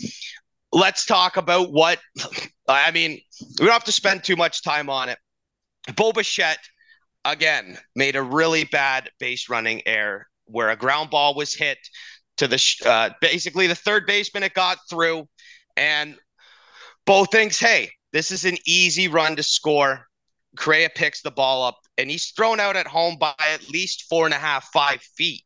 let's 0.73 1.07
talk 1.07 1.37
about 1.37 1.73
what 1.73 1.99
I 2.69 2.91
mean. 2.91 3.21
We 3.61 3.67
don't 3.67 3.73
have 3.73 3.85
to 3.85 3.93
spend 3.93 4.25
too 4.25 4.37
much 4.37 4.63
time 4.63 4.91
on 4.91 5.09
it. 5.09 5.19
Bo 5.95 6.13
Bichette 6.13 6.59
again 7.25 7.79
made 7.95 8.17
a 8.17 8.23
really 8.23 8.65
bad 8.65 9.11
base 9.19 9.49
running 9.49 9.83
error 9.87 10.27
where 10.47 10.71
a 10.71 10.77
ground 10.77 11.11
ball 11.11 11.35
was 11.35 11.55
hit 11.55 11.79
to 12.37 12.49
the 12.49 12.63
uh, 12.85 13.11
basically 13.21 13.67
the 13.67 13.75
third 13.75 14.07
baseman. 14.07 14.43
It 14.43 14.55
got 14.55 14.79
through, 14.89 15.29
and 15.77 16.17
Bo 17.05 17.25
thinks, 17.25 17.59
"Hey, 17.59 17.91
this 18.13 18.31
is 18.31 18.45
an 18.45 18.57
easy 18.67 19.09
run 19.09 19.37
to 19.37 19.43
score." 19.43 20.07
Correa 20.57 20.91
picks 20.95 21.23
the 21.23 21.31
ball 21.31 21.63
up 21.63 21.79
and 21.99 22.11
he's 22.11 22.31
thrown 22.31 22.61
out 22.61 22.77
at 22.77 22.87
home 22.87 23.17
by 23.19 23.35
at 23.53 23.69
least 23.69 24.05
four 24.09 24.27
and 24.27 24.35
a 24.35 24.39
half, 24.39 24.69
five 24.73 25.01
feet. 25.03 25.45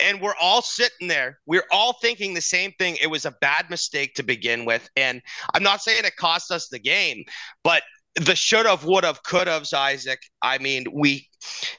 And 0.00 0.20
we're 0.20 0.36
all 0.40 0.62
sitting 0.62 1.08
there. 1.08 1.38
We're 1.46 1.66
all 1.70 1.94
thinking 2.00 2.34
the 2.34 2.40
same 2.40 2.72
thing. 2.78 2.96
It 3.00 3.08
was 3.08 3.24
a 3.24 3.34
bad 3.40 3.70
mistake 3.70 4.14
to 4.14 4.22
begin 4.22 4.64
with. 4.64 4.88
And 4.96 5.22
I'm 5.54 5.62
not 5.62 5.82
saying 5.82 6.04
it 6.04 6.16
cost 6.16 6.50
us 6.50 6.68
the 6.68 6.78
game, 6.78 7.24
but 7.62 7.82
the 8.16 8.36
should 8.36 8.66
have, 8.66 8.84
would 8.84 9.04
have, 9.04 9.22
could 9.22 9.48
have's 9.48 9.72
Isaac. 9.72 10.20
I 10.42 10.58
mean, 10.58 10.86
we 10.92 11.28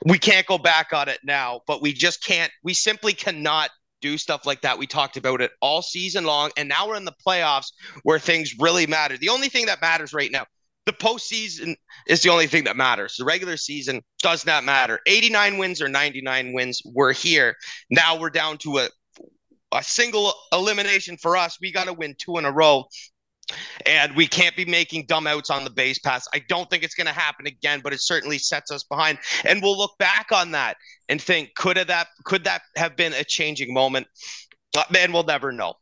we 0.06 0.18
can't 0.18 0.48
go 0.48 0.58
back 0.58 0.92
on 0.94 1.08
it 1.08 1.20
now, 1.24 1.62
but 1.68 1.82
we 1.82 1.94
just 1.94 2.24
can't. 2.24 2.52
We 2.64 2.74
simply 2.74 3.14
cannot 3.14 3.70
do 4.02 4.18
stuff 4.18 4.46
like 4.46 4.62
that. 4.62 4.78
We 4.78 4.88
talked 4.88 5.16
about 5.16 5.42
it 5.42 5.52
all 5.62 5.82
season 5.82 6.26
long, 6.26 6.52
and 6.58 6.68
now 6.68 6.88
we're 6.88 6.96
in 6.96 7.06
the 7.06 7.16
playoffs 7.26 7.72
where 8.04 8.20
things 8.20 8.56
really 8.60 8.88
matter. 8.88 9.18
The 9.18 9.30
only 9.30 9.50
thing 9.50 9.68
that 9.68 9.82
matters 9.82 10.14
right 10.14 10.32
now, 10.32 10.46
the 10.86 10.94
postseason 10.94 11.76
is 12.08 12.22
the 12.22 12.30
only 12.30 12.48
thing 12.48 12.66
that 12.66 12.76
matters. 12.76 13.16
The 13.18 13.26
regular 13.26 13.58
season 13.58 14.02
does 14.22 14.46
not 14.46 14.64
matter. 14.64 15.00
89 15.08 15.58
wins 15.58 15.82
or 15.82 15.88
99 15.88 16.54
wins, 16.54 16.82
we're 16.86 17.14
here. 17.14 17.56
Now 17.90 18.20
we're 18.20 18.30
down 18.30 18.58
to 18.60 18.80
a 18.80 18.90
a 19.76 19.84
single 19.84 20.34
elimination 20.52 21.18
for 21.18 21.36
us. 21.36 21.58
We 21.60 21.72
got 21.72 21.86
to 21.86 21.94
win 21.94 22.16
two 22.20 22.38
in 22.38 22.46
a 22.46 22.52
row 22.52 22.86
and 23.86 24.16
we 24.16 24.28
can't 24.28 24.56
be 24.56 24.66
making 24.66 25.06
dumb 25.06 25.28
outs 25.28 25.50
on 25.50 25.64
the 25.64 25.70
base 25.70 26.00
pass. 26.00 26.28
I 26.34 26.42
don't 26.48 26.70
think 26.70 26.84
it's 26.84 26.96
going 26.96 27.08
to 27.08 27.14
happen 27.14 27.48
again, 27.48 27.82
but 27.84 27.94
it 27.94 28.02
certainly 28.02 28.38
sets 28.38 28.72
us 28.72 28.84
behind. 28.84 29.18
And 29.44 29.62
we'll 29.62 29.78
look 29.78 29.98
back 30.00 30.28
on 30.32 30.52
that 30.52 30.78
and 31.10 31.22
think, 31.22 31.56
could 31.56 31.78
have 31.78 31.88
that 31.88 32.08
could 32.24 32.44
that 32.46 32.62
have 32.76 32.96
been 32.96 33.14
a 33.14 33.24
changing 33.24 33.74
moment? 33.74 34.08
Uh, 34.78 34.84
man, 34.92 35.12
we'll 35.12 35.24
never 35.24 35.52
know. 35.52 35.76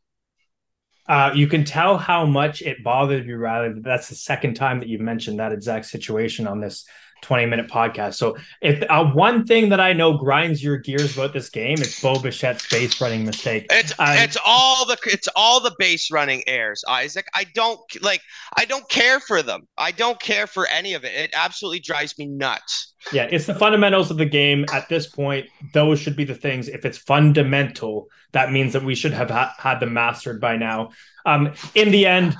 Uh, 1.08 1.32
you 1.34 1.46
can 1.48 1.64
tell 1.64 1.98
how 1.98 2.24
much 2.24 2.62
it 2.62 2.84
bothered 2.84 3.26
you, 3.26 3.36
Riley. 3.36 3.80
That's 3.80 4.08
the 4.08 4.14
second 4.14 4.54
time 4.54 4.78
that 4.80 4.88
you've 4.88 5.00
mentioned 5.00 5.40
that 5.40 5.52
exact 5.52 5.86
situation 5.86 6.46
on 6.46 6.60
this 6.60 6.86
20 7.22 7.46
minute 7.46 7.68
podcast. 7.68 8.14
So 8.14 8.36
if 8.60 8.82
uh, 8.90 9.04
one 9.04 9.46
thing 9.46 9.70
that 9.70 9.80
I 9.80 9.92
know 9.92 10.16
grinds 10.16 10.62
your 10.62 10.76
gears 10.76 11.16
about 11.16 11.32
this 11.32 11.48
game, 11.48 11.78
it's 11.78 12.00
Bo 12.00 12.14
Bichette's 12.14 12.68
base 12.68 13.00
running 13.00 13.24
mistake. 13.24 13.66
It's 13.70 13.92
Um, 13.98 14.16
it's 14.18 14.36
all 14.44 14.84
the 14.84 14.98
it's 15.06 15.28
all 15.34 15.60
the 15.60 15.74
base 15.78 16.10
running 16.10 16.42
errors, 16.46 16.84
Isaac. 16.88 17.26
I 17.34 17.44
don't 17.54 17.80
like 18.02 18.20
I 18.56 18.64
don't 18.64 18.88
care 18.88 19.20
for 19.20 19.42
them. 19.42 19.66
I 19.78 19.92
don't 19.92 20.20
care 20.20 20.46
for 20.46 20.66
any 20.66 20.94
of 20.94 21.04
it. 21.04 21.14
It 21.14 21.30
absolutely 21.34 21.80
drives 21.80 22.18
me 22.18 22.26
nuts. 22.26 22.94
Yeah, 23.12 23.28
it's 23.30 23.46
the 23.46 23.54
fundamentals 23.54 24.10
of 24.10 24.16
the 24.16 24.26
game 24.26 24.64
at 24.72 24.88
this 24.88 25.08
point. 25.08 25.46
Those 25.72 25.98
should 25.98 26.16
be 26.16 26.24
the 26.24 26.34
things. 26.34 26.68
If 26.68 26.84
it's 26.84 26.98
fundamental, 26.98 28.08
that 28.32 28.52
means 28.52 28.72
that 28.74 28.84
we 28.84 28.94
should 28.94 29.12
have 29.12 29.30
ha- 29.30 29.54
had 29.58 29.80
them 29.80 29.92
mastered 29.92 30.40
by 30.40 30.56
now. 30.56 30.90
Um, 31.26 31.52
in 31.74 31.90
the 31.90 32.06
end, 32.06 32.36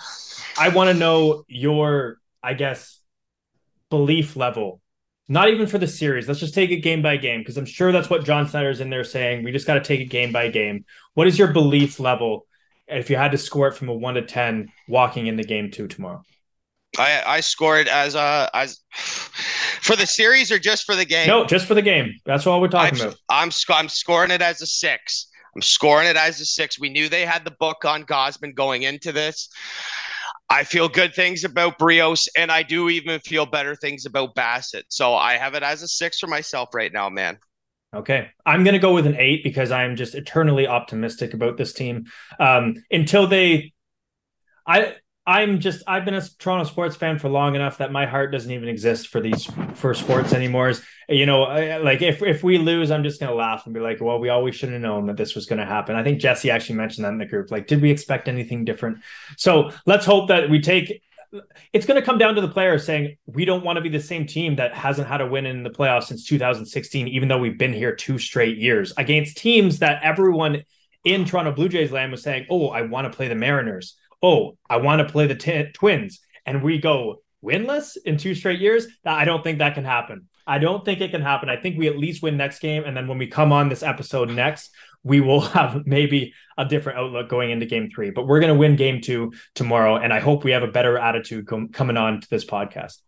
I 0.59 0.69
want 0.69 0.89
to 0.91 0.95
know 0.95 1.45
your, 1.49 2.19
I 2.43 2.55
guess, 2.55 2.99
belief 3.93 4.37
level. 4.37 4.81
Not 5.29 5.51
even 5.51 5.67
for 5.67 5.79
the 5.79 5.87
series. 5.87 6.27
Let's 6.27 6.41
just 6.41 6.55
take 6.55 6.71
it 6.71 6.79
game 6.79 7.03
by 7.03 7.19
game 7.19 7.41
because 7.41 7.59
I'm 7.59 7.67
sure 7.67 7.93
that's 7.93 8.11
what 8.11 8.25
John 8.25 8.49
Schneider's 8.49 8.81
in 8.81 8.91
there 8.91 9.05
saying. 9.05 9.45
We 9.45 9.53
just 9.53 9.67
got 9.67 9.75
to 9.75 9.81
take 9.81 10.01
it 10.01 10.07
game 10.07 10.33
by 10.33 10.49
game. 10.49 10.85
What 11.15 11.27
is 11.27 11.39
your 11.39 11.53
belief 11.53 12.01
level? 12.01 12.47
If 12.89 13.11
you 13.11 13.17
had 13.17 13.33
to 13.33 13.39
score 13.39 13.69
it 13.69 13.75
from 13.75 13.89
a 13.89 13.95
one 13.95 14.15
to 14.15 14.23
ten, 14.23 14.73
walking 14.89 15.27
into 15.27 15.45
game 15.45 15.71
two 15.71 15.89
tomorrow. 15.89 16.23
I 16.99 17.23
I 17.25 17.41
scored 17.41 17.87
as 17.87 18.15
a 18.15 18.51
as 18.55 18.81
for 18.95 19.95
the 19.95 20.07
series 20.07 20.51
or 20.51 20.59
just 20.59 20.85
for 20.85 20.97
the 20.97 21.05
game. 21.05 21.29
No, 21.29 21.45
just 21.45 21.67
for 21.67 21.75
the 21.75 21.83
game. 21.83 22.15
That's 22.25 22.47
all 22.47 22.61
we're 22.61 22.69
talking 22.69 23.01
I'm, 23.01 23.07
about. 23.09 23.19
I'm 23.29 23.51
sc- 23.51 23.71
I'm 23.71 23.89
scoring 23.89 24.31
it 24.31 24.43
as 24.43 24.63
a 24.63 24.67
six. 24.67 25.29
I'm 25.55 25.63
scoring 25.63 26.09
it 26.09 26.17
as 26.17 26.41
a 26.41 26.47
six. 26.47 26.81
We 26.81 26.89
knew 26.89 27.09
they 27.09 27.27
had 27.27 27.45
the 27.45 27.55
book 27.61 27.85
on 27.85 28.05
Gausman 28.05 28.55
going 28.55 28.83
into 28.83 29.13
this. 29.13 29.51
I 30.53 30.65
feel 30.65 30.87
good 30.87 31.15
things 31.15 31.45
about 31.45 31.79
Berrios, 31.79 32.29
and 32.37 32.53
I 32.53 32.63
do 32.63 32.91
even 32.91 33.19
feel 33.21 33.47
better 33.47 33.75
things 33.75 34.05
about 34.05 34.35
Bassitt. 34.35 34.83
So 34.89 35.15
I 35.15 35.39
have 35.39 35.55
it 35.55 35.63
as 35.63 35.83
a 35.83 35.89
six 35.89 36.19
for 36.19 36.27
myself 36.27 36.75
right 36.75 36.93
now, 36.93 37.09
man. 37.09 37.39
Okay. 37.95 38.29
I'm 38.45 38.63
going 38.63 38.75
to 38.75 38.79
go 38.79 38.93
with 38.93 39.07
an 39.07 39.17
eight 39.17 39.43
because 39.45 39.71
I'm 39.71 39.97
just 39.97 40.15
eternally 40.15 40.67
optimistic 40.67 41.33
about 41.33 41.57
this 41.57 41.73
team. 41.73 42.05
Um, 42.39 42.75
until 42.91 43.27
they, 43.27 43.73
I, 44.67 44.97
I'm 45.25 45.61
just, 45.61 45.85
I've 45.87 46.05
been 46.05 46.15
a 46.15 46.23
Toronto 46.39 46.69
sports 46.69 46.97
fan 46.97 47.19
for 47.19 47.29
long 47.29 47.55
enough 47.55 47.79
that 47.79 47.93
my 47.93 48.07
heart 48.07 48.33
doesn't 48.33 48.51
even 48.51 48.69
exist 48.69 49.07
for 49.07 49.21
these, 49.21 49.49
for 49.75 49.95
sports 49.95 50.33
anymore. 50.33 50.73
You 51.09 51.27
know, 51.27 51.43
like 51.83 52.03
if, 52.03 52.23
if 52.23 52.43
we 52.43 52.59
lose, 52.59 52.91
I'm 52.91 53.05
just 53.05 53.21
to 53.21 53.33
laugh 53.33 53.65
and 53.65 53.73
be 53.73 53.79
like, 53.79 54.01
well, 54.01 54.19
we 54.19 54.31
always 54.31 54.57
should 54.57 54.73
have 54.73 54.81
known 54.81 55.07
that 55.07 55.17
this 55.17 55.37
was 55.37 55.47
to 55.47 55.65
happen. 55.65 55.95
I 55.95 56.03
think 56.03 56.21
Jesse 56.21 56.51
actually 56.51 56.75
mentioned 56.77 57.05
that 57.05 57.13
in 57.13 57.19
the 57.19 57.27
group. 57.27 57.53
Like, 57.53 57.69
did 57.69 57.81
we 57.81 57.91
expect 57.93 58.27
anything 58.27 58.65
different? 58.65 58.99
So 59.37 59.71
let's 59.87 60.05
hope 60.05 60.29
that 60.29 60.51
we 60.51 60.61
take, 60.61 61.03
it's 61.73 61.87
going 61.87 62.01
to 62.01 62.05
come 62.05 62.19
down 62.19 62.35
to 62.35 62.41
the 62.41 62.49
players 62.49 62.85
saying 62.85 63.17
we 63.27 63.45
don't 63.45 63.65
want 63.65 63.77
to 63.77 63.81
be 63.81 63.89
the 63.89 64.01
same 64.01 64.27
team 64.27 64.57
that 64.57 64.75
hasn't 64.75 65.07
had 65.07 65.21
a 65.21 65.27
win 65.27 65.47
in 65.47 65.63
the 65.63 65.71
playoffs 65.71 66.05
since 66.05 66.27
2016, 66.27 67.07
even 67.07 67.29
though 67.29 67.39
we've 67.39 67.59
been 67.59 67.73
here 67.73 67.95
two 67.95 68.19
straight 68.19 68.59
years 68.59 68.93
against 68.97 69.37
teams 69.37 69.79
that 69.79 70.03
everyone 70.03 70.65
in 71.05 71.25
Toronto 71.25 71.53
Blue 71.53 71.69
Jays 71.69 71.91
land 71.91 72.13
was 72.13 72.23
saying, 72.23 72.47
"Oh, 72.49 72.69
I 72.69 72.83
want 72.83 73.11
to 73.11 73.17
play 73.17 73.29
the 73.29 73.35
Mariners. 73.35 73.97
Oh, 74.23 74.57
I 74.69 74.77
want 74.77 75.07
to 75.07 75.13
play 75.13 75.27
the 75.27 75.35
t- 75.35 75.71
Twins," 75.75 76.21
and 76.47 76.63
we 76.63 76.79
go 76.79 77.23
winless 77.45 77.97
in 78.05 78.17
two 78.17 78.35
straight 78.35 78.61
years. 78.61 78.87
I 79.05 79.25
don't 79.25 79.43
think 79.43 79.59
that 79.59 79.75
can 79.75 79.85
happen. 79.85 80.29
I 80.47 80.59
don't 80.59 80.85
think 80.85 81.01
it 81.01 81.11
can 81.11 81.23
happen. 81.23 81.49
I 81.49 81.57
think 81.57 81.79
we 81.79 81.89
at 81.89 81.99
least 81.99 82.23
win 82.23 82.37
next 82.37 82.59
game, 82.59 82.85
and 82.85 82.97
then 82.97 83.07
when 83.07 83.19
we 83.19 83.27
come 83.27 83.53
on 83.53 83.69
this 83.69 83.83
episode 83.83 84.31
next, 84.31 84.71
we 85.03 85.21
will 85.21 85.41
have 85.59 85.87
maybe 85.87 86.35
a 86.59 86.65
different 86.65 86.99
outlook 86.99 87.29
going 87.29 87.51
into 87.51 87.67
game 87.67 87.91
three. 87.95 88.11
But 88.11 88.27
we're 88.27 88.41
going 88.41 88.53
to 88.53 88.59
win 88.59 88.77
game 88.77 89.01
two 89.01 89.33
tomorrow, 89.55 89.97
and 89.97 90.13
I 90.13 90.21
hope 90.21 90.45
we 90.45 90.53
have 90.53 90.63
a 90.63 90.69
better 90.69 90.99
attitude 90.99 91.47
com- 91.47 91.69
coming 91.69 91.97
on 91.97 92.21
to 92.21 92.29
this 92.29 92.45
podcast. 92.45 92.99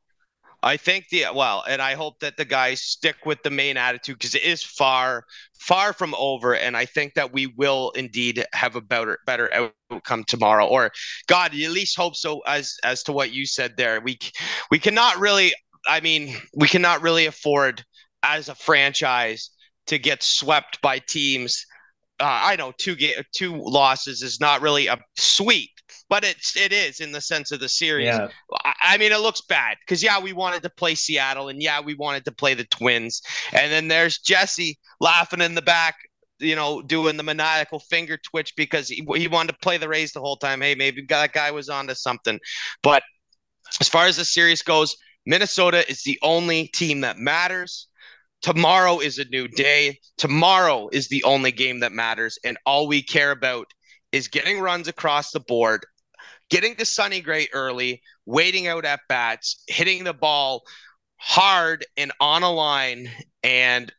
I 0.64 0.78
think 0.78 1.08
the 1.10 1.26
well, 1.34 1.62
and 1.68 1.82
I 1.82 1.92
hope 1.92 2.20
that 2.20 2.38
the 2.38 2.44
guys 2.46 2.80
stick 2.80 3.16
with 3.26 3.42
the 3.42 3.50
main 3.50 3.76
attitude 3.76 4.16
because 4.16 4.34
it 4.34 4.44
is 4.44 4.62
far, 4.62 5.24
far 5.58 5.92
from 5.92 6.14
over, 6.18 6.54
and 6.54 6.74
I 6.74 6.86
think 6.86 7.12
that 7.14 7.34
we 7.34 7.46
will 7.48 7.90
indeed 7.90 8.42
have 8.54 8.74
a 8.74 8.80
better, 8.80 9.18
better 9.26 9.70
outcome 9.92 10.24
tomorrow. 10.24 10.66
Or, 10.66 10.90
God, 11.26 11.52
at 11.52 11.70
least 11.70 11.98
hope 11.98 12.16
so. 12.16 12.40
As 12.46 12.76
as 12.82 13.02
to 13.04 13.12
what 13.12 13.30
you 13.32 13.44
said 13.44 13.76
there, 13.76 14.00
we 14.00 14.18
we 14.70 14.78
cannot 14.78 15.18
really. 15.18 15.52
I 15.86 16.00
mean, 16.00 16.34
we 16.54 16.66
cannot 16.66 17.02
really 17.02 17.26
afford 17.26 17.84
as 18.22 18.48
a 18.48 18.54
franchise 18.54 19.50
to 19.88 19.98
get 19.98 20.22
swept 20.22 20.80
by 20.80 20.98
teams. 20.98 21.66
Uh, 22.18 22.40
I 22.42 22.56
know 22.56 22.72
two 22.78 22.96
ga- 22.96 23.22
two 23.36 23.54
losses 23.54 24.22
is 24.22 24.40
not 24.40 24.62
really 24.62 24.86
a 24.86 24.96
sweep, 25.18 25.70
but 26.08 26.24
it's 26.24 26.56
it 26.56 26.72
is 26.72 27.00
in 27.00 27.12
the 27.12 27.20
sense 27.20 27.50
of 27.52 27.60
the 27.60 27.68
series. 27.68 28.06
Yeah, 28.06 28.28
I 28.64 28.74
I 28.82 28.98
mean, 28.98 29.12
it 29.12 29.20
looks 29.20 29.40
bad 29.42 29.76
because 29.80 30.02
yeah, 30.02 30.20
we 30.20 30.32
wanted 30.32 30.62
to 30.62 30.70
play 30.70 30.94
Seattle, 30.94 31.48
and 31.48 31.62
yeah, 31.62 31.80
we 31.80 31.94
wanted 31.94 32.24
to 32.26 32.32
play 32.32 32.54
the 32.54 32.64
Twins, 32.64 33.22
and 33.52 33.72
then 33.72 33.88
there's 33.88 34.18
Jesse 34.18 34.78
laughing 35.00 35.40
in 35.40 35.54
the 35.54 35.62
back, 35.62 35.96
you 36.38 36.56
know, 36.56 36.82
doing 36.82 37.16
the 37.16 37.22
maniacal 37.22 37.78
finger 37.78 38.18
twitch 38.18 38.54
because 38.56 38.88
he, 38.88 39.06
he 39.16 39.28
wanted 39.28 39.52
to 39.52 39.58
play 39.58 39.76
the 39.78 39.88
Rays 39.88 40.12
the 40.12 40.20
whole 40.20 40.36
time. 40.36 40.60
Hey, 40.60 40.74
maybe 40.74 41.04
that 41.08 41.32
guy 41.32 41.50
was 41.50 41.68
onto 41.68 41.94
something, 41.94 42.38
but 42.82 43.02
as 43.80 43.88
far 43.88 44.06
as 44.06 44.16
the 44.16 44.24
series 44.24 44.62
goes, 44.62 44.96
Minnesota 45.26 45.88
is 45.90 46.02
the 46.02 46.18
only 46.22 46.68
team 46.68 47.00
that 47.00 47.18
matters. 47.18 47.88
Tomorrow 48.42 48.98
is 48.98 49.18
a 49.18 49.24
new 49.24 49.48
day. 49.48 49.98
Tomorrow 50.18 50.90
is 50.92 51.08
the 51.08 51.24
only 51.24 51.50
game 51.50 51.80
that 51.80 51.92
matters, 51.92 52.38
and 52.44 52.58
all 52.66 52.86
we 52.86 53.02
care 53.02 53.30
about 53.30 53.66
is 54.14 54.28
getting 54.28 54.60
runs 54.60 54.86
across 54.86 55.32
the 55.32 55.40
board, 55.40 55.84
getting 56.48 56.76
to 56.76 56.84
Sonny 56.84 57.20
Gray 57.20 57.48
early, 57.52 58.00
waiting 58.26 58.68
out 58.68 58.84
at 58.84 59.00
bats, 59.08 59.64
hitting 59.66 60.04
the 60.04 60.14
ball 60.14 60.62
hard 61.16 61.84
and 61.96 62.12
on 62.20 62.44
a 62.44 62.50
line, 62.50 63.10
and 63.42 63.92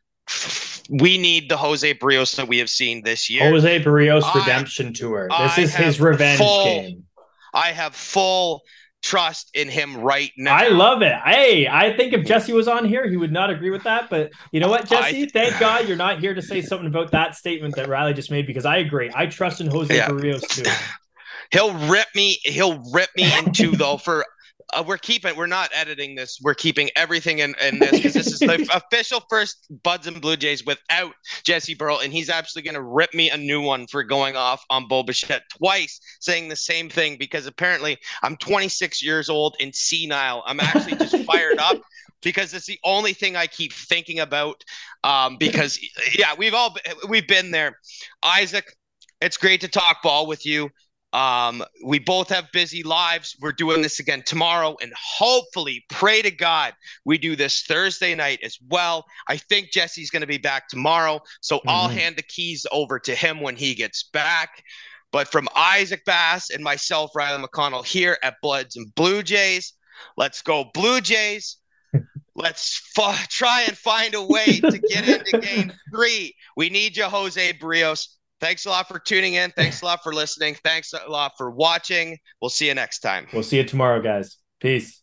we 0.88 1.18
need 1.18 1.50
the 1.50 1.56
Jose 1.58 1.92
Berrios 1.94 2.34
that 2.36 2.48
we 2.48 2.56
have 2.58 2.70
seen 2.70 3.02
this 3.02 3.28
year. 3.28 3.50
Jose 3.50 3.82
Berrios 3.84 4.22
I- 4.24 4.38
redemption 4.40 4.94
tour. 4.94 5.28
This 5.28 5.58
I 5.58 5.60
is 5.60 5.74
his 5.74 6.00
revenge 6.00 6.38
full- 6.38 6.64
game. 6.64 7.04
I 7.52 7.72
have 7.72 7.94
full 7.94 8.62
trust 9.06 9.50
in 9.54 9.68
him 9.68 9.96
right 9.98 10.32
now. 10.36 10.54
I 10.56 10.68
love 10.68 11.02
it. 11.02 11.14
Hey, 11.24 11.68
I 11.68 11.96
think 11.96 12.12
if 12.12 12.26
Jesse 12.26 12.52
was 12.52 12.66
on 12.66 12.84
here, 12.84 13.08
he 13.08 13.16
would 13.16 13.32
not 13.32 13.50
agree 13.50 13.70
with 13.70 13.84
that. 13.84 14.10
But 14.10 14.32
you 14.52 14.60
know 14.60 14.68
what, 14.68 14.88
Jesse? 14.88 15.22
I- 15.24 15.26
Thank 15.26 15.60
God 15.60 15.86
you're 15.86 15.96
not 15.96 16.18
here 16.20 16.34
to 16.34 16.42
say 16.42 16.60
something 16.60 16.86
about 16.88 17.12
that 17.12 17.34
statement 17.36 17.76
that 17.76 17.88
Riley 17.88 18.14
just 18.14 18.30
made 18.30 18.46
because 18.46 18.64
I 18.66 18.78
agree. 18.78 19.10
I 19.14 19.26
trust 19.26 19.60
in 19.60 19.68
Jose 19.68 19.94
Yeah. 19.94 20.08
Berrios 20.08 20.46
too. 20.48 20.68
He'll 21.52 21.72
rip 21.88 22.08
me. 22.16 22.38
He'll 22.42 22.82
rip 22.92 23.10
me 23.16 23.30
in 23.38 23.52
two 23.52 23.70
though. 23.72 23.96
For 23.96 24.24
uh, 24.74 24.82
we're 24.86 24.98
keeping. 24.98 25.36
We're 25.36 25.46
not 25.46 25.70
editing 25.72 26.14
this. 26.14 26.38
We're 26.42 26.54
keeping 26.54 26.90
everything 26.96 27.38
in, 27.38 27.54
in 27.62 27.78
this 27.78 27.92
because 27.92 28.14
this 28.14 28.26
is 28.26 28.40
the 28.40 28.68
official 28.74 29.22
first 29.30 29.66
Buds 29.82 30.06
and 30.06 30.20
Blue 30.20 30.36
Jays 30.36 30.64
without 30.66 31.12
Jesse 31.44 31.74
Burrell, 31.74 32.00
and 32.00 32.12
he's 32.12 32.28
absolutely 32.28 32.70
going 32.70 32.82
to 32.82 32.88
rip 32.88 33.14
me 33.14 33.30
a 33.30 33.36
new 33.36 33.60
one 33.60 33.86
for 33.86 34.02
going 34.02 34.36
off 34.36 34.64
on 34.70 34.88
Bo 34.88 35.02
Bichette 35.02 35.42
twice, 35.56 36.00
saying 36.20 36.48
the 36.48 36.56
same 36.56 36.88
thing 36.88 37.16
because 37.18 37.46
apparently 37.46 37.96
I'm 38.22 38.36
26 38.36 39.02
years 39.02 39.28
old 39.28 39.56
and 39.60 39.74
senile. 39.74 40.42
I'm 40.46 40.60
actually 40.60 40.96
just 40.96 41.16
fired 41.24 41.58
up. 41.58 41.80
Because 42.22 42.54
it's 42.54 42.66
the 42.66 42.78
only 42.82 43.12
thing 43.12 43.36
I 43.36 43.46
keep 43.46 43.72
thinking 43.72 44.18
about. 44.18 44.64
Um, 45.04 45.36
because 45.38 45.78
yeah, 46.12 46.34
we've 46.36 46.54
all 46.54 46.74
we've 47.08 47.28
been 47.28 47.52
there. 47.52 47.78
Isaac, 48.24 48.64
it's 49.20 49.36
great 49.36 49.60
to 49.60 49.68
talk 49.68 50.02
ball 50.02 50.26
with 50.26 50.44
you. 50.44 50.70
Um, 51.12 51.64
we 51.84 51.98
both 51.98 52.28
have 52.28 52.50
busy 52.52 52.82
lives. 52.82 53.36
We're 53.40 53.52
doing 53.52 53.80
this 53.80 54.00
again 54.00 54.22
tomorrow, 54.26 54.76
and 54.82 54.92
hopefully, 54.96 55.84
pray 55.88 56.20
to 56.20 56.30
God, 56.30 56.74
we 57.04 57.16
do 57.16 57.36
this 57.36 57.62
Thursday 57.62 58.14
night 58.14 58.40
as 58.42 58.58
well. 58.68 59.06
I 59.28 59.36
think 59.36 59.70
Jesse's 59.72 60.10
going 60.10 60.20
to 60.22 60.26
be 60.26 60.38
back 60.38 60.68
tomorrow, 60.68 61.20
so 61.40 61.62
I'll 61.66 61.88
Mhm. 61.88 61.94
hand 61.94 62.16
the 62.16 62.22
keys 62.22 62.66
over 62.70 62.98
to 62.98 63.14
him 63.14 63.40
when 63.40 63.56
he 63.56 63.74
gets 63.74 64.02
back. 64.02 64.62
But 65.12 65.28
from 65.30 65.48
Isaac 65.54 66.04
Bass 66.04 66.50
and 66.50 66.62
myself, 66.62 67.12
Riley 67.14 67.42
McConnell, 67.42 67.86
here 67.86 68.18
at 68.22 68.34
Buds 68.42 68.76
and 68.76 68.94
Blue 68.94 69.22
Jays, 69.22 69.72
let's 70.16 70.42
go 70.42 70.64
Blue 70.74 71.00
Jays. 71.00 71.56
Let's 72.38 72.82
f- 72.98 73.28
try 73.30 73.62
and 73.62 73.78
find 73.78 74.14
a 74.14 74.22
way 74.22 74.60
to 74.60 74.78
get 74.78 75.08
into 75.08 75.38
game 75.40 75.72
three. 75.94 76.34
We 76.54 76.68
need 76.68 76.94
you, 76.94 77.04
Jose 77.04 77.54
Berrios. 77.54 78.08
Thanks 78.40 78.66
a 78.66 78.70
lot 78.70 78.88
for 78.88 78.98
tuning 78.98 79.34
in. 79.34 79.50
Thanks 79.52 79.82
a 79.82 79.84
lot 79.84 80.02
for 80.02 80.12
listening. 80.12 80.56
Thanks 80.62 80.92
a 80.92 81.10
lot 81.10 81.32
for 81.38 81.50
watching. 81.50 82.18
We'll 82.40 82.50
see 82.50 82.68
you 82.68 82.74
next 82.74 83.00
time. 83.00 83.26
We'll 83.32 83.42
see 83.42 83.56
you 83.56 83.64
tomorrow, 83.64 84.02
guys. 84.02 84.36
Peace. 84.60 85.02